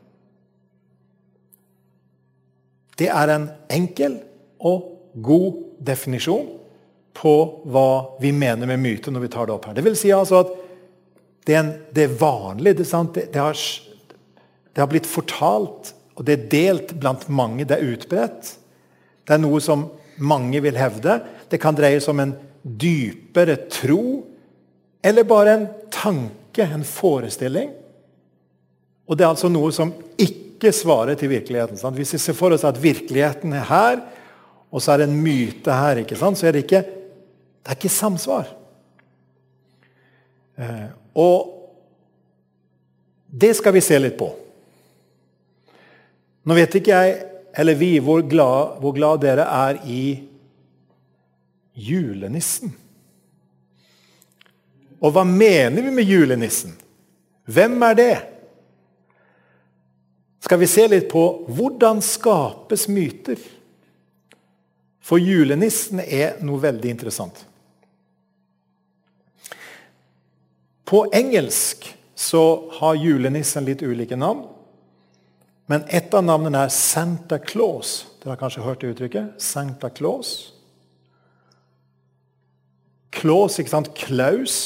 Det 3.00 3.08
er 3.08 3.32
en 3.32 3.46
enkel 3.72 4.18
og 4.60 4.88
god 5.24 5.60
definisjon 5.84 6.48
på 7.16 7.34
hva 7.68 8.16
vi 8.20 8.32
mener 8.36 8.68
med 8.68 8.80
myte 8.80 9.12
når 9.12 9.24
vi 9.24 9.30
tar 9.32 9.48
det 9.48 9.54
opp 9.56 9.68
her. 9.68 9.76
Det 9.76 9.84
vil 9.84 9.96
si 9.98 10.12
altså 10.14 10.42
at 10.44 10.52
det 11.48 11.56
er, 11.56 11.62
en, 11.62 11.70
det 11.96 12.04
er 12.04 12.18
vanlig. 12.20 12.76
Det, 12.78 12.84
det, 13.14 13.24
det, 13.32 13.40
har, 13.40 13.56
det, 13.56 14.80
har, 14.80 14.90
blitt 14.92 15.08
fortalt, 15.08 15.94
og 16.14 16.26
det 16.28 16.36
er 16.36 16.48
delt 16.52 16.92
blant 17.00 17.24
mange. 17.32 17.64
Det 17.64 17.78
er 17.78 17.94
utbredt. 17.94 18.52
Det 19.24 19.36
er 19.36 19.40
noe 19.42 19.60
som 19.64 19.88
mange 20.20 20.60
vil 20.62 20.76
hevde. 20.76 21.16
Det 21.50 21.60
kan 21.62 21.76
dreie 21.76 22.00
seg 22.00 22.12
om 22.12 22.22
en 22.26 22.36
dypere 22.60 23.56
tro, 23.72 24.04
eller 25.02 25.24
bare 25.24 25.56
en 25.56 25.66
tanke, 25.92 26.64
en 26.64 26.84
forestilling. 26.84 27.70
Og 29.08 29.16
det 29.16 29.24
er 29.24 29.32
altså 29.32 29.50
noe 29.50 29.72
som 29.74 29.92
ikke 30.20 30.72
svarer 30.76 31.16
til 31.18 31.32
virkeligheten. 31.32 31.78
Sant? 31.80 31.96
Hvis 31.96 32.14
vi 32.14 32.20
ser 32.22 32.36
for 32.36 32.54
oss 32.54 32.66
at 32.68 32.78
virkeligheten 32.82 33.54
er 33.56 33.66
her, 33.68 34.02
og 34.70 34.82
så 34.82 34.92
er 34.92 35.02
det 35.02 35.10
en 35.10 35.22
myte 35.22 35.74
her, 35.74 36.02
så 36.14 36.46
er 36.46 36.54
det 36.54 36.66
ikke 36.66 36.84
det 37.60 37.68
er 37.68 37.76
ikke 37.76 37.92
samsvar. 37.92 38.46
Eh, 40.56 40.86
og 41.14 41.56
det 43.30 43.52
skal 43.58 43.74
vi 43.76 43.82
se 43.84 43.98
litt 44.00 44.16
på. 44.18 44.30
Nå 46.48 46.56
vet 46.56 46.78
ikke 46.80 46.96
jeg, 46.96 47.18
eller 47.60 47.76
vi, 47.76 47.90
hvor 48.00 48.22
glad, 48.24 48.80
hvor 48.80 48.94
glad 48.96 49.20
dere 49.22 49.44
er 49.44 49.80
i 49.84 50.04
julenissen. 51.76 52.72
Og 55.00 55.14
hva 55.14 55.24
mener 55.24 55.82
vi 55.82 55.92
med 55.94 56.08
julenissen? 56.08 56.74
Hvem 57.50 57.82
er 57.82 57.96
det? 57.96 58.16
Skal 60.44 60.60
vi 60.60 60.68
se 60.68 60.86
litt 60.88 61.08
på 61.10 61.24
hvordan 61.48 62.00
skapes 62.04 62.86
myter? 62.92 63.40
For 65.00 65.20
julenissen 65.20 66.02
er 66.04 66.38
noe 66.44 66.60
veldig 66.62 66.92
interessant. 66.92 67.40
På 70.84 71.04
engelsk 71.14 71.86
så 72.18 72.44
har 72.80 72.98
julenissen 72.98 73.64
litt 73.64 73.82
ulike 73.82 74.18
navn. 74.18 74.44
Men 75.70 75.84
ett 75.86 76.14
av 76.18 76.24
navnene 76.26 76.64
er 76.66 76.72
Santa 76.74 77.38
Claus. 77.38 77.92
Dere 78.20 78.34
har 78.34 78.40
kanskje 78.40 78.64
hørt 78.64 78.82
det 78.82 78.90
uttrykket? 78.94 79.36
Santa 79.38 79.88
Claus. 79.94 80.50
Claus, 83.14 83.58
ikke 83.62 83.70
sant? 83.70 83.92
Klaus. 83.94 84.56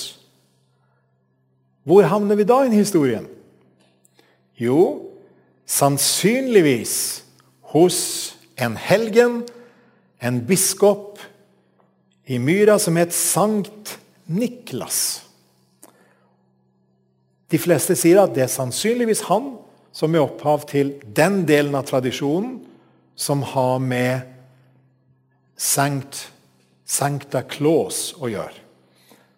Hvor 1.84 2.06
havner 2.08 2.38
vi 2.38 2.46
da 2.48 2.62
i 2.64 2.72
historien? 2.72 3.26
Jo, 4.56 5.10
sannsynligvis 5.66 7.24
hos 7.74 7.98
en 8.56 8.76
helgen, 8.78 9.42
en 10.22 10.40
biskop 10.46 11.18
i 12.30 12.38
Myra 12.40 12.78
som 12.80 12.96
het 12.96 13.12
Sankt 13.12 13.98
Niklas. 14.30 15.24
De 17.52 17.60
fleste 17.60 17.96
sier 17.98 18.22
at 18.22 18.32
det 18.34 18.46
er 18.46 18.52
sannsynligvis 18.52 19.26
han 19.28 19.52
som 19.94 20.14
er 20.14 20.24
opphav 20.24 20.64
til 20.70 20.94
den 21.14 21.42
delen 21.46 21.76
av 21.76 21.84
tradisjonen 21.90 22.56
som 23.14 23.44
har 23.52 23.76
med 23.82 24.30
Sankt, 25.54 26.30
Sankta 26.84 27.44
Claus 27.46 28.14
å 28.18 28.30
gjøre. 28.32 28.58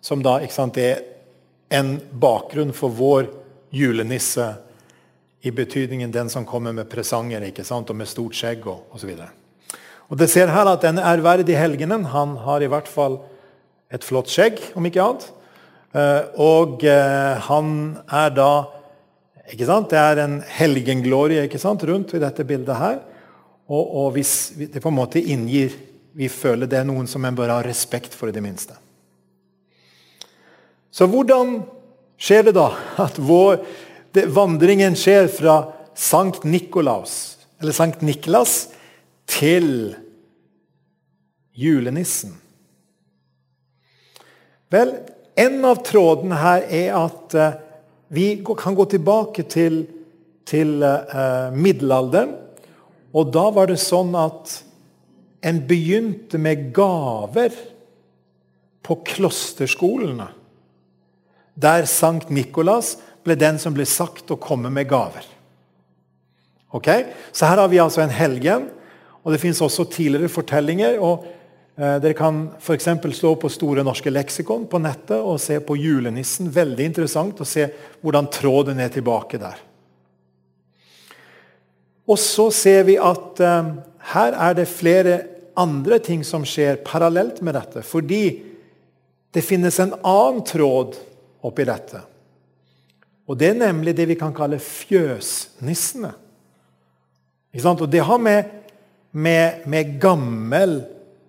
Som 0.00 0.22
da 0.24 0.38
sant, 0.48 0.78
er 0.78 1.02
en 1.68 1.96
bakgrunn 2.12 2.72
for 2.76 2.94
vår 2.94 3.30
julenisse 3.74 4.54
i 5.46 5.50
betydningen 5.50 6.12
den 6.12 6.30
som 6.30 6.46
kommer 6.46 6.74
med 6.74 6.88
presanger 6.90 7.44
ikke 7.48 7.64
sant, 7.66 7.90
og 7.90 7.98
med 7.98 8.08
stort 8.10 8.34
skjegg 8.34 8.66
og 8.66 8.96
osv. 8.96 9.12
Det 10.16 10.28
ser 10.30 10.50
her 10.54 10.70
at 10.70 10.84
den 10.86 10.98
ærverdige 11.02 11.58
helgenen 11.58 12.06
han 12.12 12.36
har 12.44 12.62
i 12.62 12.70
hvert 12.70 12.88
fall 12.90 13.20
et 13.92 14.06
flott 14.06 14.30
skjegg, 14.30 14.60
om 14.78 14.86
ikke 14.86 15.02
annet. 15.02 15.26
Eh, 15.96 16.22
og 16.42 16.82
eh, 16.86 17.42
han 17.46 17.68
er 18.10 18.32
da 18.34 18.50
ikke 19.52 19.68
sant? 19.68 19.90
Det 19.92 20.00
er 20.00 20.22
en 20.24 20.40
helgenglorie 20.56 21.46
ikke 21.46 21.60
sant, 21.62 21.84
rundt 21.86 22.16
i 22.16 22.22
dette 22.22 22.46
bildet 22.46 22.78
her. 22.80 22.98
Og, 23.70 23.84
og 23.86 24.08
hvis 24.16 24.32
det 24.58 24.82
på 24.82 24.92
en 24.92 25.00
måte 25.00 25.18
inngir 25.18 25.74
Vi 26.16 26.28
føler 26.32 26.68
det 26.70 26.78
er 26.78 26.86
noen 26.88 27.04
som 27.10 27.24
en 27.28 27.34
bør 27.36 27.50
ha 27.52 27.56
respekt 27.60 28.14
for, 28.16 28.30
i 28.30 28.32
det 28.32 28.40
minste. 28.40 28.72
Så 30.96 31.04
hvordan 31.12 31.58
skjer 32.16 32.48
det 32.48 32.54
da 32.56 32.70
at 33.04 33.18
vår, 33.20 33.60
det, 34.16 34.30
vandringen 34.32 34.96
skjer 34.96 35.28
fra 35.28 35.58
Sankt 35.96 36.46
Nikolaus, 36.48 37.36
eller 37.60 37.76
Sankt 37.76 38.04
Niklas 38.04 38.70
til 39.28 39.92
julenissen? 41.56 42.38
Vel, 44.72 44.96
En 45.36 45.60
av 45.68 45.82
trådene 45.84 46.36
her 46.40 46.62
er 46.72 46.94
at 46.96 47.34
eh, 47.36 47.56
vi 48.08 48.38
kan 48.56 48.72
gå 48.72 48.86
tilbake 48.88 49.42
til, 49.52 49.82
til 50.48 50.78
uh, 50.80 51.52
middelalderen. 51.52 52.30
Og 53.12 53.34
da 53.34 53.42
var 53.52 53.68
det 53.68 53.76
sånn 53.82 54.14
at 54.16 54.54
en 55.44 55.58
begynte 55.68 56.40
med 56.40 56.70
gaver 56.72 57.52
på 58.80 58.96
klosterskolene. 59.10 60.30
Der 61.56 61.86
Sankt 61.88 62.30
Nikolas 62.30 62.96
ble 63.24 63.36
den 63.40 63.58
som 63.58 63.74
ble 63.74 63.86
sagt 63.88 64.30
å 64.30 64.38
komme 64.40 64.70
med 64.70 64.88
gaver. 64.90 65.24
Ok? 66.76 66.90
Så 67.32 67.48
her 67.48 67.62
har 67.62 67.72
vi 67.72 67.80
altså 67.82 68.04
en 68.04 68.12
helgen. 68.12 68.68
Og 69.24 69.32
det 69.34 69.40
fins 69.42 69.62
også 69.64 69.88
tidligere 69.90 70.30
fortellinger. 70.30 71.00
og 71.02 71.24
Eh, 71.76 71.96
dere 72.00 72.16
kan 72.16 72.38
f.eks. 72.56 72.88
slå 73.18 73.34
på 73.36 73.50
Store 73.52 73.82
norske 73.84 74.08
leksikon 74.08 74.64
på 74.70 74.78
nettet 74.80 75.20
og 75.20 75.36
se 75.42 75.58
på 75.60 75.76
julenissen. 75.76 76.48
Veldig 76.48 76.86
interessant 76.88 77.42
å 77.42 77.48
se 77.48 77.66
hvordan 78.00 78.30
tråden 78.32 78.80
er 78.80 78.92
tilbake 78.94 79.40
der. 79.42 79.60
Og 82.08 82.16
så 82.22 82.48
ser 82.54 82.86
vi 82.86 82.96
at 83.02 83.42
um, 83.42 83.74
her 84.14 84.36
er 84.46 84.56
det 84.56 84.68
flere 84.70 85.18
andre 85.58 85.98
ting 86.00 86.22
som 86.24 86.46
skjer 86.46 86.78
parallelt 86.86 87.42
med 87.44 87.58
dette. 87.58 87.82
Fordi 87.84 88.22
det 89.34 89.44
finnes 89.44 89.76
en 89.82 89.92
annen 89.98 90.44
tråd 90.46 90.96
oppi 91.44 91.66
dette. 91.68 92.02
Og 93.26 93.38
Det 93.38 93.50
er 93.50 93.58
nemlig 93.58 93.96
det 93.96 94.06
vi 94.08 94.18
kan 94.18 94.34
kalle 94.34 94.58
fjøsnissene. 94.62 96.12
Og 97.56 97.88
Det 97.90 98.02
har 98.04 98.18
med, 98.18 98.44
med, 99.12 99.66
med 99.66 99.96
gammel 100.00 100.84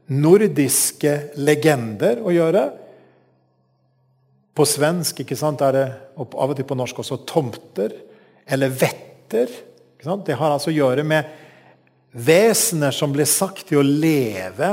nordiske 0.07 1.33
legender 1.35 2.21
å 2.23 2.31
gjøre. 2.31 2.65
På 4.55 4.65
svensk 4.65 5.21
ikke 5.21 5.37
sant, 5.37 5.61
er 5.61 5.73
det 5.75 5.87
og 6.17 6.33
av 6.33 6.51
og 6.51 6.57
til 6.57 6.65
på 6.65 6.77
norsk 6.77 6.99
også 7.03 7.19
tomter 7.29 7.93
eller 8.47 8.71
vetter. 8.73 9.51
Det 10.01 10.37
har 10.37 10.53
altså 10.53 10.71
å 10.71 10.77
gjøre 10.77 11.03
med 11.05 11.27
vesener 12.17 12.93
som 12.95 13.11
ble 13.13 13.25
sagt 13.29 13.67
til 13.69 13.81
å 13.81 13.85
leve 13.85 14.71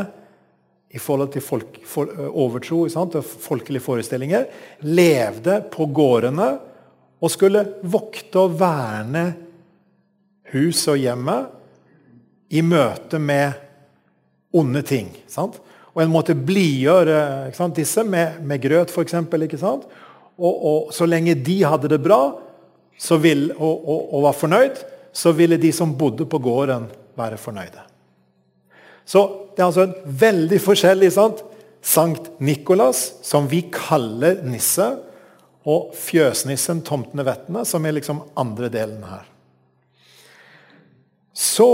i 0.94 1.00
forhold 1.02 1.32
til 1.34 1.42
folk, 1.42 1.80
for, 1.88 2.10
overtro 2.30 2.84
og 2.86 3.18
folkelige 3.24 3.82
forestillinger. 3.82 4.46
Levde 4.86 5.58
på 5.72 5.88
gårdene 5.90 6.48
og 7.18 7.32
skulle 7.32 7.64
vokte 7.82 8.44
og 8.44 8.54
verne 8.60 9.24
huset 10.52 10.94
og 10.94 11.02
hjemmet 11.02 12.54
i 12.54 12.62
møte 12.62 13.18
med 13.18 13.58
onde 14.54 14.84
ting. 14.86 15.10
Sant? 15.26 15.58
Og 15.94 16.02
en 16.02 16.12
måtte 16.12 16.34
blidgjøre 16.34 17.50
disse 17.74 18.02
med, 18.06 18.40
med 18.42 18.62
grøt, 18.62 18.90
f.eks. 18.90 19.14
Og, 20.34 20.54
og 20.54 20.94
så 20.94 21.06
lenge 21.06 21.36
de 21.38 21.60
hadde 21.62 21.90
det 21.90 22.02
bra 22.02 22.22
vil, 23.22 23.48
og, 23.56 23.88
og, 23.88 24.14
og, 24.14 24.22
var 24.22 24.36
fornøyd, 24.38 24.82
så 25.12 25.32
ville 25.32 25.58
de 25.58 25.72
som 25.72 25.94
bodde 25.98 26.26
på 26.26 26.38
gården, 26.38 26.86
være 27.16 27.38
fornøyde. 27.38 27.82
Så 29.06 29.43
det 29.54 29.62
er 29.62 29.68
altså 29.68 29.86
en 29.86 30.16
veldig 30.20 30.60
forskjellig 30.62 31.10
sant? 31.14 31.42
Sankt 31.84 32.30
Nikolas, 32.42 33.06
som 33.22 33.46
vi 33.50 33.60
kaller 33.72 34.40
nisse, 34.48 34.86
og 35.64 35.92
fjøsnissen, 35.96 36.82
tomtene 36.84 37.24
vettene, 37.24 37.62
som 37.68 37.84
er 37.86 37.96
liksom 37.96 38.22
andre 38.40 38.70
delen 38.72 39.04
her. 39.08 39.28
Så 41.34 41.70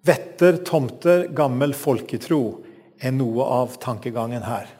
Vetter, 0.00 0.56
tomter, 0.64 1.26
gammel 1.36 1.74
folketro 1.76 2.62
er 3.04 3.12
noe 3.12 3.44
av 3.44 3.74
tankegangen 3.82 4.46
her. 4.46 4.70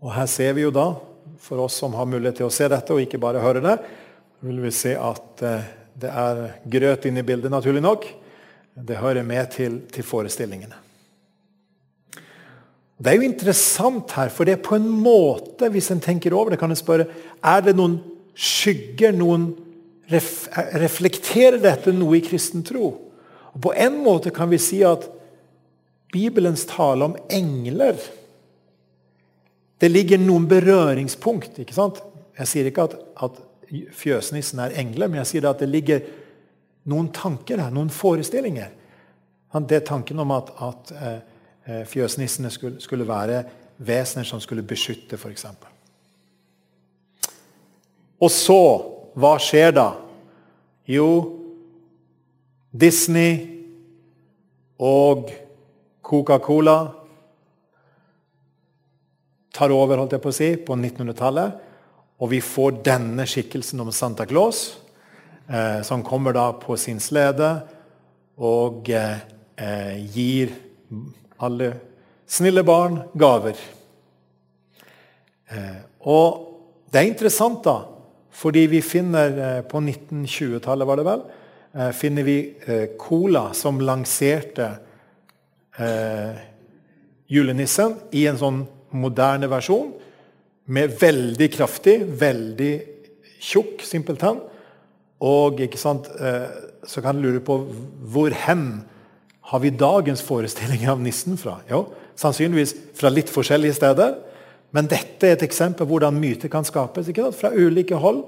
Og 0.00 0.14
Her 0.14 0.30
ser 0.30 0.54
vi 0.56 0.64
jo 0.64 0.72
da, 0.72 0.86
for 1.38 1.60
oss 1.66 1.76
som 1.82 1.92
har 1.98 2.08
mulighet 2.08 2.40
til 2.40 2.48
å 2.48 2.54
se 2.54 2.70
dette 2.72 2.94
og 2.94 3.02
ikke 3.02 3.20
bare 3.20 3.42
høre 3.44 3.60
det, 3.60 3.76
vil 4.40 4.62
vi 4.64 4.72
se 4.72 4.94
at 4.96 5.44
eh, 5.44 5.68
det 5.98 6.10
er 6.10 6.42
grøt 6.70 7.06
inne 7.08 7.24
i 7.24 7.26
bildet, 7.26 7.50
naturlig 7.50 7.82
nok. 7.82 8.06
Det 8.88 9.00
hører 9.00 9.26
med 9.26 9.50
til, 9.50 9.80
til 9.90 10.06
forestillingene. 10.06 10.76
Det 12.98 13.12
er 13.12 13.18
jo 13.18 13.26
interessant 13.28 14.10
her, 14.18 14.30
for 14.34 14.46
det 14.46 14.56
er 14.56 14.62
på 14.62 14.74
en 14.78 14.88
måte, 14.90 15.70
hvis 15.70 15.90
en 15.94 16.02
tenker 16.02 16.34
over 16.34 16.50
det, 16.50 16.58
kan 16.58 16.70
en 16.74 16.78
spørre 16.78 17.06
er 17.46 17.62
det 17.62 17.76
noen 17.78 18.00
skygger, 18.38 19.14
noen 19.14 19.52
ref, 20.10 20.48
Reflekterer 20.78 21.60
dette 21.62 21.94
noe 21.94 22.18
i 22.18 22.24
kristen 22.26 22.64
tro? 22.66 22.90
På 23.58 23.74
en 23.74 24.00
måte 24.02 24.30
kan 24.34 24.50
vi 24.50 24.58
si 24.62 24.82
at 24.86 25.06
Bibelens 26.12 26.64
tale 26.66 27.04
om 27.04 27.16
engler 27.28 27.98
Det 29.78 29.90
ligger 29.90 30.18
noen 30.18 30.48
berøringspunkt. 30.50 31.58
ikke 31.58 31.74
sant? 31.74 32.00
Jeg 32.38 32.50
sier 32.50 32.70
ikke 32.70 32.88
at, 32.88 32.96
at 33.22 33.36
fjøsnissen 33.68 34.60
er 34.62 34.76
engler, 34.80 35.08
men 35.08 35.20
jeg 35.22 35.30
sier 35.32 35.48
at 35.50 35.60
det 35.62 35.68
ligger 35.70 36.02
noen 36.88 37.10
tanker 37.14 37.60
her, 37.60 37.72
noen 37.74 37.90
forestillinger. 37.92 38.72
Det 39.64 39.78
er 39.78 39.86
tanken 39.88 40.20
om 40.20 40.32
at, 40.36 40.52
at 40.64 40.92
eh, 40.96 41.18
eh 41.68 41.82
fjøsnissene 41.88 42.50
skulle, 42.50 42.80
skulle, 42.80 43.08
være 43.08 43.42
vesener 43.78 44.24
som 44.24 44.40
skulle 44.40 44.62
beskytte, 44.62 45.16
f.eks. 45.16 45.46
Og 48.20 48.30
så 48.30 48.62
Hva 49.18 49.32
skjer 49.42 49.72
da? 49.74 49.88
Jo, 50.86 51.08
Disney 52.70 53.40
og 54.78 55.32
Coca-Cola 56.06 56.76
tar 59.50 59.74
over 59.74 59.98
holdt 59.98 60.14
jeg 60.14 60.22
på 60.22 60.30
å 60.30 60.36
si, 60.36 60.50
på 60.62 60.76
1900-tallet. 60.76 61.67
Og 62.18 62.32
vi 62.32 62.40
får 62.42 62.80
denne 62.86 63.26
skikkelsen 63.28 63.80
om 63.84 63.92
Santa 63.94 64.26
Claus, 64.26 64.78
eh, 65.46 65.80
som 65.86 66.04
kommer 66.06 66.34
da 66.34 66.50
på 66.58 66.76
sin 66.76 66.98
slede 67.00 67.50
og 68.38 68.90
eh, 68.90 69.98
gir 70.14 70.54
alle 71.38 71.72
snille 72.28 72.64
barn 72.66 73.00
gaver. 73.18 73.58
Eh, 75.48 75.78
og 76.10 76.44
det 76.90 77.00
er 77.00 77.10
interessant, 77.10 77.62
da, 77.64 77.80
fordi 78.30 78.66
vi 78.70 78.82
finner 78.82 79.38
eh, 79.38 79.60
på 79.66 79.80
1920-tallet, 79.82 80.88
var 80.88 80.98
det 81.00 81.06
vel, 81.08 81.28
Eh, 81.72 81.90
finner 81.90 82.22
vi 82.22 82.54
eh, 82.64 82.88
Cola 82.98 83.52
som 83.54 83.80
lanserte 83.80 84.70
julenissen 87.30 87.92
i 88.10 88.24
en 88.26 88.38
sånn 88.40 88.56
moderne 88.98 89.46
versjon. 89.46 89.92
Med 90.68 90.94
veldig 91.00 91.48
kraftig, 91.54 91.96
veldig 92.20 92.72
tjukk 93.40 93.82
simpelthen. 93.86 94.42
Og 95.24 95.62
sant, 95.80 96.06
så 96.84 97.02
kan 97.02 97.16
du 97.16 97.24
lure 97.24 97.40
på 97.42 97.56
hvor 98.12 98.36
hen 98.46 98.84
har 99.48 99.62
vi 99.64 99.72
dagens 99.72 100.20
forestilling 100.22 100.84
av 100.92 101.00
nissen 101.00 101.38
fra? 101.40 101.56
Jo, 101.70 101.86
sannsynligvis 102.20 102.74
fra 102.98 103.08
litt 103.12 103.32
forskjellige 103.32 103.78
steder. 103.78 104.18
Men 104.76 104.90
dette 104.90 105.24
er 105.24 105.38
et 105.38 105.46
eksempel 105.46 105.86
på 105.86 105.94
hvordan 105.94 106.18
myter 106.20 106.52
kan 106.52 106.66
skapes 106.68 107.08
fra 107.38 107.52
ulike 107.56 107.96
hold. 107.96 108.26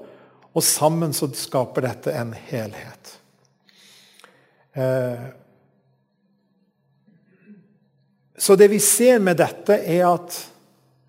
Og 0.56 0.64
sammen 0.64 1.12
så 1.14 1.28
skaper 1.36 1.84
dette 1.84 2.14
en 2.16 2.32
helhet. 2.48 3.12
Eh, 4.72 5.28
så 8.40 8.56
det 8.56 8.70
vi 8.72 8.80
ser 8.82 9.20
med 9.20 9.38
dette, 9.42 9.76
er 9.76 10.06
at 10.08 10.46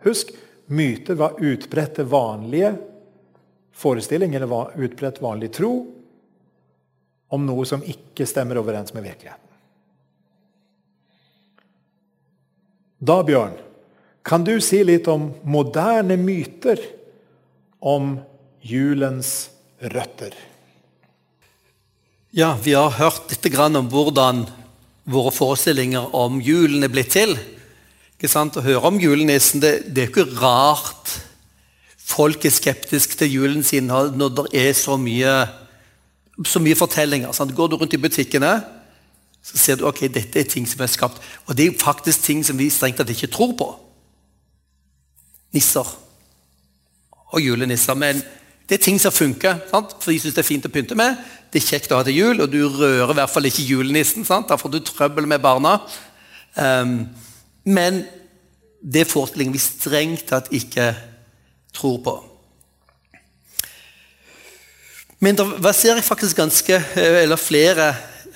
Husk, 0.01 0.31
myter 0.71 1.17
var 1.19 1.37
utbredte 1.43 2.03
vanlige 2.07 2.75
forestillinger, 3.75 4.41
eller 4.41 4.71
utbredt 4.79 5.21
vanlig 5.21 5.51
tro 5.53 5.73
om 7.31 7.45
noe 7.47 7.65
som 7.67 7.83
ikke 7.83 8.27
stemmer 8.27 8.59
overens 8.59 8.93
med 8.95 9.05
virkeligheten. 9.07 9.47
Da, 13.01 13.21
Bjørn, 13.25 13.55
kan 14.21 14.43
du 14.45 14.53
si 14.61 14.83
litt 14.85 15.07
om 15.09 15.31
moderne 15.41 16.19
myter 16.21 16.79
om 17.79 18.19
julens 18.61 19.49
røtter? 19.79 20.35
Ja, 22.31 22.53
vi 22.63 22.75
har 22.77 22.93
hørt 22.99 23.31
litt 23.31 23.57
om 23.59 23.89
hvordan 23.89 24.45
våre 25.09 25.31
forestillinger 25.33 26.13
om 26.15 26.37
julen 26.45 26.85
er 26.85 26.93
blitt 26.93 27.15
til. 27.15 27.33
Ikke 28.21 28.29
sant? 28.29 28.53
Å 28.53 28.61
høre 28.61 28.85
om 28.85 29.01
julenissen 29.01 29.63
det, 29.63 29.79
det 29.89 30.03
er 30.03 30.11
jo 30.11 30.13
ikke 30.21 30.41
rart 30.43 31.15
folk 32.11 32.45
er 32.45 32.53
skeptiske 32.53 33.17
til 33.17 33.37
julens 33.37 33.71
innhold 33.73 34.13
når 34.19 34.35
det 34.37 34.45
er 34.61 34.75
så 34.77 34.97
mye, 34.99 35.31
så 36.45 36.61
mye 36.61 36.77
fortellinger. 36.77 37.31
Sant? 37.33 37.55
Går 37.55 37.71
du 37.71 37.77
rundt 37.79 37.95
i 37.97 38.01
butikkene, 38.01 38.51
så 39.41 39.57
ser 39.57 39.79
du 39.79 39.87
ok, 39.89 40.03
dette 40.13 40.37
er 40.37 40.49
ting 40.49 40.67
som 40.69 40.83
er 40.83 40.91
skapt. 40.91 41.21
Og 41.47 41.57
det 41.57 41.65
er 41.65 41.79
faktisk 41.81 42.21
ting 42.27 42.43
som 42.45 42.59
vi 42.59 42.69
strengt 42.69 42.99
tatt 43.01 43.09
ikke 43.09 43.31
tror 43.31 43.55
på. 43.57 43.71
Nisser 45.55 45.87
og 47.31 47.41
julenisser. 47.41 47.97
Men 47.97 48.21
det 48.69 48.77
er 48.77 48.85
ting 48.85 49.01
som 49.01 49.15
funker, 49.15 49.63
sant? 49.71 49.97
for 49.97 50.11
de 50.13 50.19
syns 50.21 50.37
det 50.37 50.43
er 50.43 50.51
fint 50.51 50.69
å 50.69 50.73
pynte 50.73 50.99
med. 50.99 51.17
Det 51.51 51.61
er 51.61 51.67
kjekt 51.73 51.91
å 51.91 51.99
ha 51.99 52.05
til 52.07 52.19
jul, 52.21 52.43
og 52.43 52.53
du 52.53 52.61
rører 52.69 53.15
i 53.15 53.19
hvert 53.23 53.33
fall 53.33 53.49
ikke 53.49 53.65
julenissen. 53.65 54.27
sant? 54.27 54.51
Da 54.51 54.59
får 54.61 54.75
du 54.75 54.79
trøbbel 54.85 55.27
med 55.27 55.41
barna. 55.43 55.79
Um, 56.55 56.95
men 57.63 58.03
det 58.81 59.05
forestillinger 59.09 59.53
vi 59.53 59.61
strengt 59.61 60.27
tatt 60.31 60.49
ikke 60.55 60.91
tror 61.75 61.97
på. 62.03 62.15
Men 65.21 65.37
det 65.37 65.45
verserer 65.61 66.01
faktisk 66.01 66.39
ganske, 66.41 66.79
eller 66.97 67.37
flere 67.37 67.91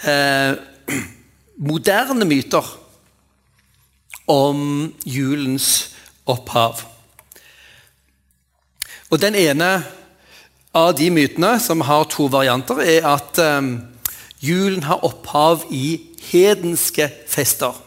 eh, 0.05 0.53
moderne 1.69 2.27
myter 2.29 2.67
om 4.29 4.93
julens 5.05 5.95
opphav. 6.29 6.83
Og 9.09 9.21
Den 9.21 9.35
ene 9.35 9.69
av 10.75 10.93
de 10.97 11.09
mytene, 11.09 11.55
som 11.59 11.81
har 11.81 12.05
to 12.11 12.27
varianter, 12.29 12.81
er 12.83 13.09
at 13.15 13.41
eh, 13.41 13.71
julen 14.45 14.85
har 14.85 15.05
opphav 15.07 15.65
i 15.73 15.97
hedenske 16.29 17.09
fester. 17.31 17.84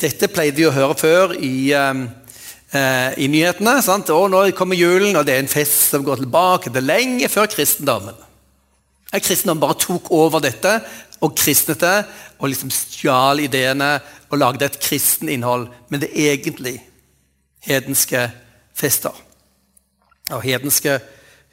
Dette 0.00 0.30
pleide 0.32 0.56
vi 0.56 0.64
å 0.64 0.72
høre 0.72 0.96
før 0.96 1.32
i, 1.36 1.72
eh, 1.74 3.10
i 3.20 3.26
nyhetene. 3.28 3.82
Sant? 3.84 4.08
Og 4.10 4.30
nå 4.32 4.50
kommer 4.56 4.78
julen, 4.78 5.16
og 5.16 5.26
det 5.26 5.34
er 5.34 5.42
en 5.42 5.48
fest 5.48 5.90
som 5.90 6.04
går 6.04 6.22
tilbake 6.22 6.72
til 6.72 6.82
lenge 6.82 7.28
før 7.28 7.46
kristendommen. 7.46 8.16
Kristendommen 9.12 9.60
bare 9.60 9.76
tok 9.78 10.10
over 10.10 10.40
dette 10.40 10.80
og 11.20 11.36
kristnet 11.36 11.80
det, 11.80 12.06
og 12.38 12.48
liksom 12.48 12.70
stjal 12.72 13.40
ideene 13.44 14.00
og 14.30 14.38
lagde 14.38 14.64
et 14.64 14.80
kristen 14.80 15.28
innhold. 15.28 15.68
Men 15.90 16.00
det 16.00 16.10
er 16.14 16.32
egentlig 16.32 16.78
hedenske 17.60 18.30
fester. 18.74 19.12
Og 20.30 20.42
hedenske 20.42 21.00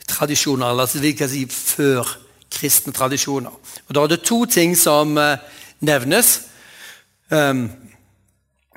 tradisjoner, 0.07 0.69
eller 0.69 0.85
altså, 0.85 1.01
vi 1.03 1.11
kan 1.11 1.27
si 1.27 1.43
før 1.51 2.07
kristne 2.51 2.93
tradisjoner. 2.93 3.51
Og 3.87 3.95
Da 3.95 4.03
er 4.03 4.07
det 4.07 4.21
to 4.23 4.45
ting 4.45 4.77
som 4.77 5.17
uh, 5.17 5.35
nevnes. 5.81 6.41
Um, 7.29 7.86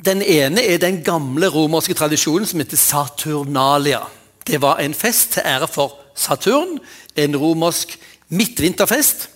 den 0.04 0.22
ene 0.22 0.62
er 0.64 0.78
den 0.80 1.02
gamle 1.04 1.50
romerske 1.52 1.94
tradisjonen 1.94 2.48
som 2.48 2.60
heter 2.62 2.80
Saturnalia. 2.80 4.00
Det 4.46 4.60
var 4.62 4.80
en 4.80 4.94
fest 4.94 5.34
til 5.34 5.42
ære 5.44 5.68
for 5.68 5.98
Saturn, 6.14 6.78
en 7.16 7.36
romersk 7.36 7.98
midtvinterfest 8.28 9.28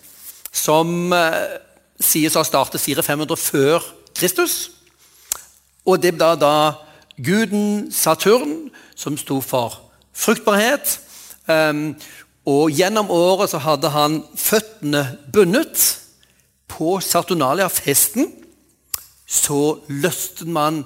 som 0.55 1.13
eh, 1.13 1.59
sies 2.01 2.35
å 2.35 2.43
ha 2.43 2.49
startet 2.49 2.81
500 2.81 3.37
før 3.37 3.85
Kristus. 4.15 4.71
Og 5.85 6.01
det 6.01 6.15
ble 6.17 6.31
da 6.41 6.81
guden 7.21 7.91
Saturn 7.93 8.71
som 8.97 9.19
sto 9.21 9.41
for 9.45 9.81
fruktbarhet. 10.15 11.01
Um, 11.47 11.93
og 12.49 12.73
gjennom 12.73 13.11
året 13.13 13.53
så 13.53 13.61
hadde 13.61 13.91
han 13.93 14.23
føttene 14.37 15.05
bundet 15.33 15.83
på 16.73 16.97
Saturnalia-festen 17.05 18.31
så 19.35 19.79
løste 19.89 20.47
man 20.47 20.85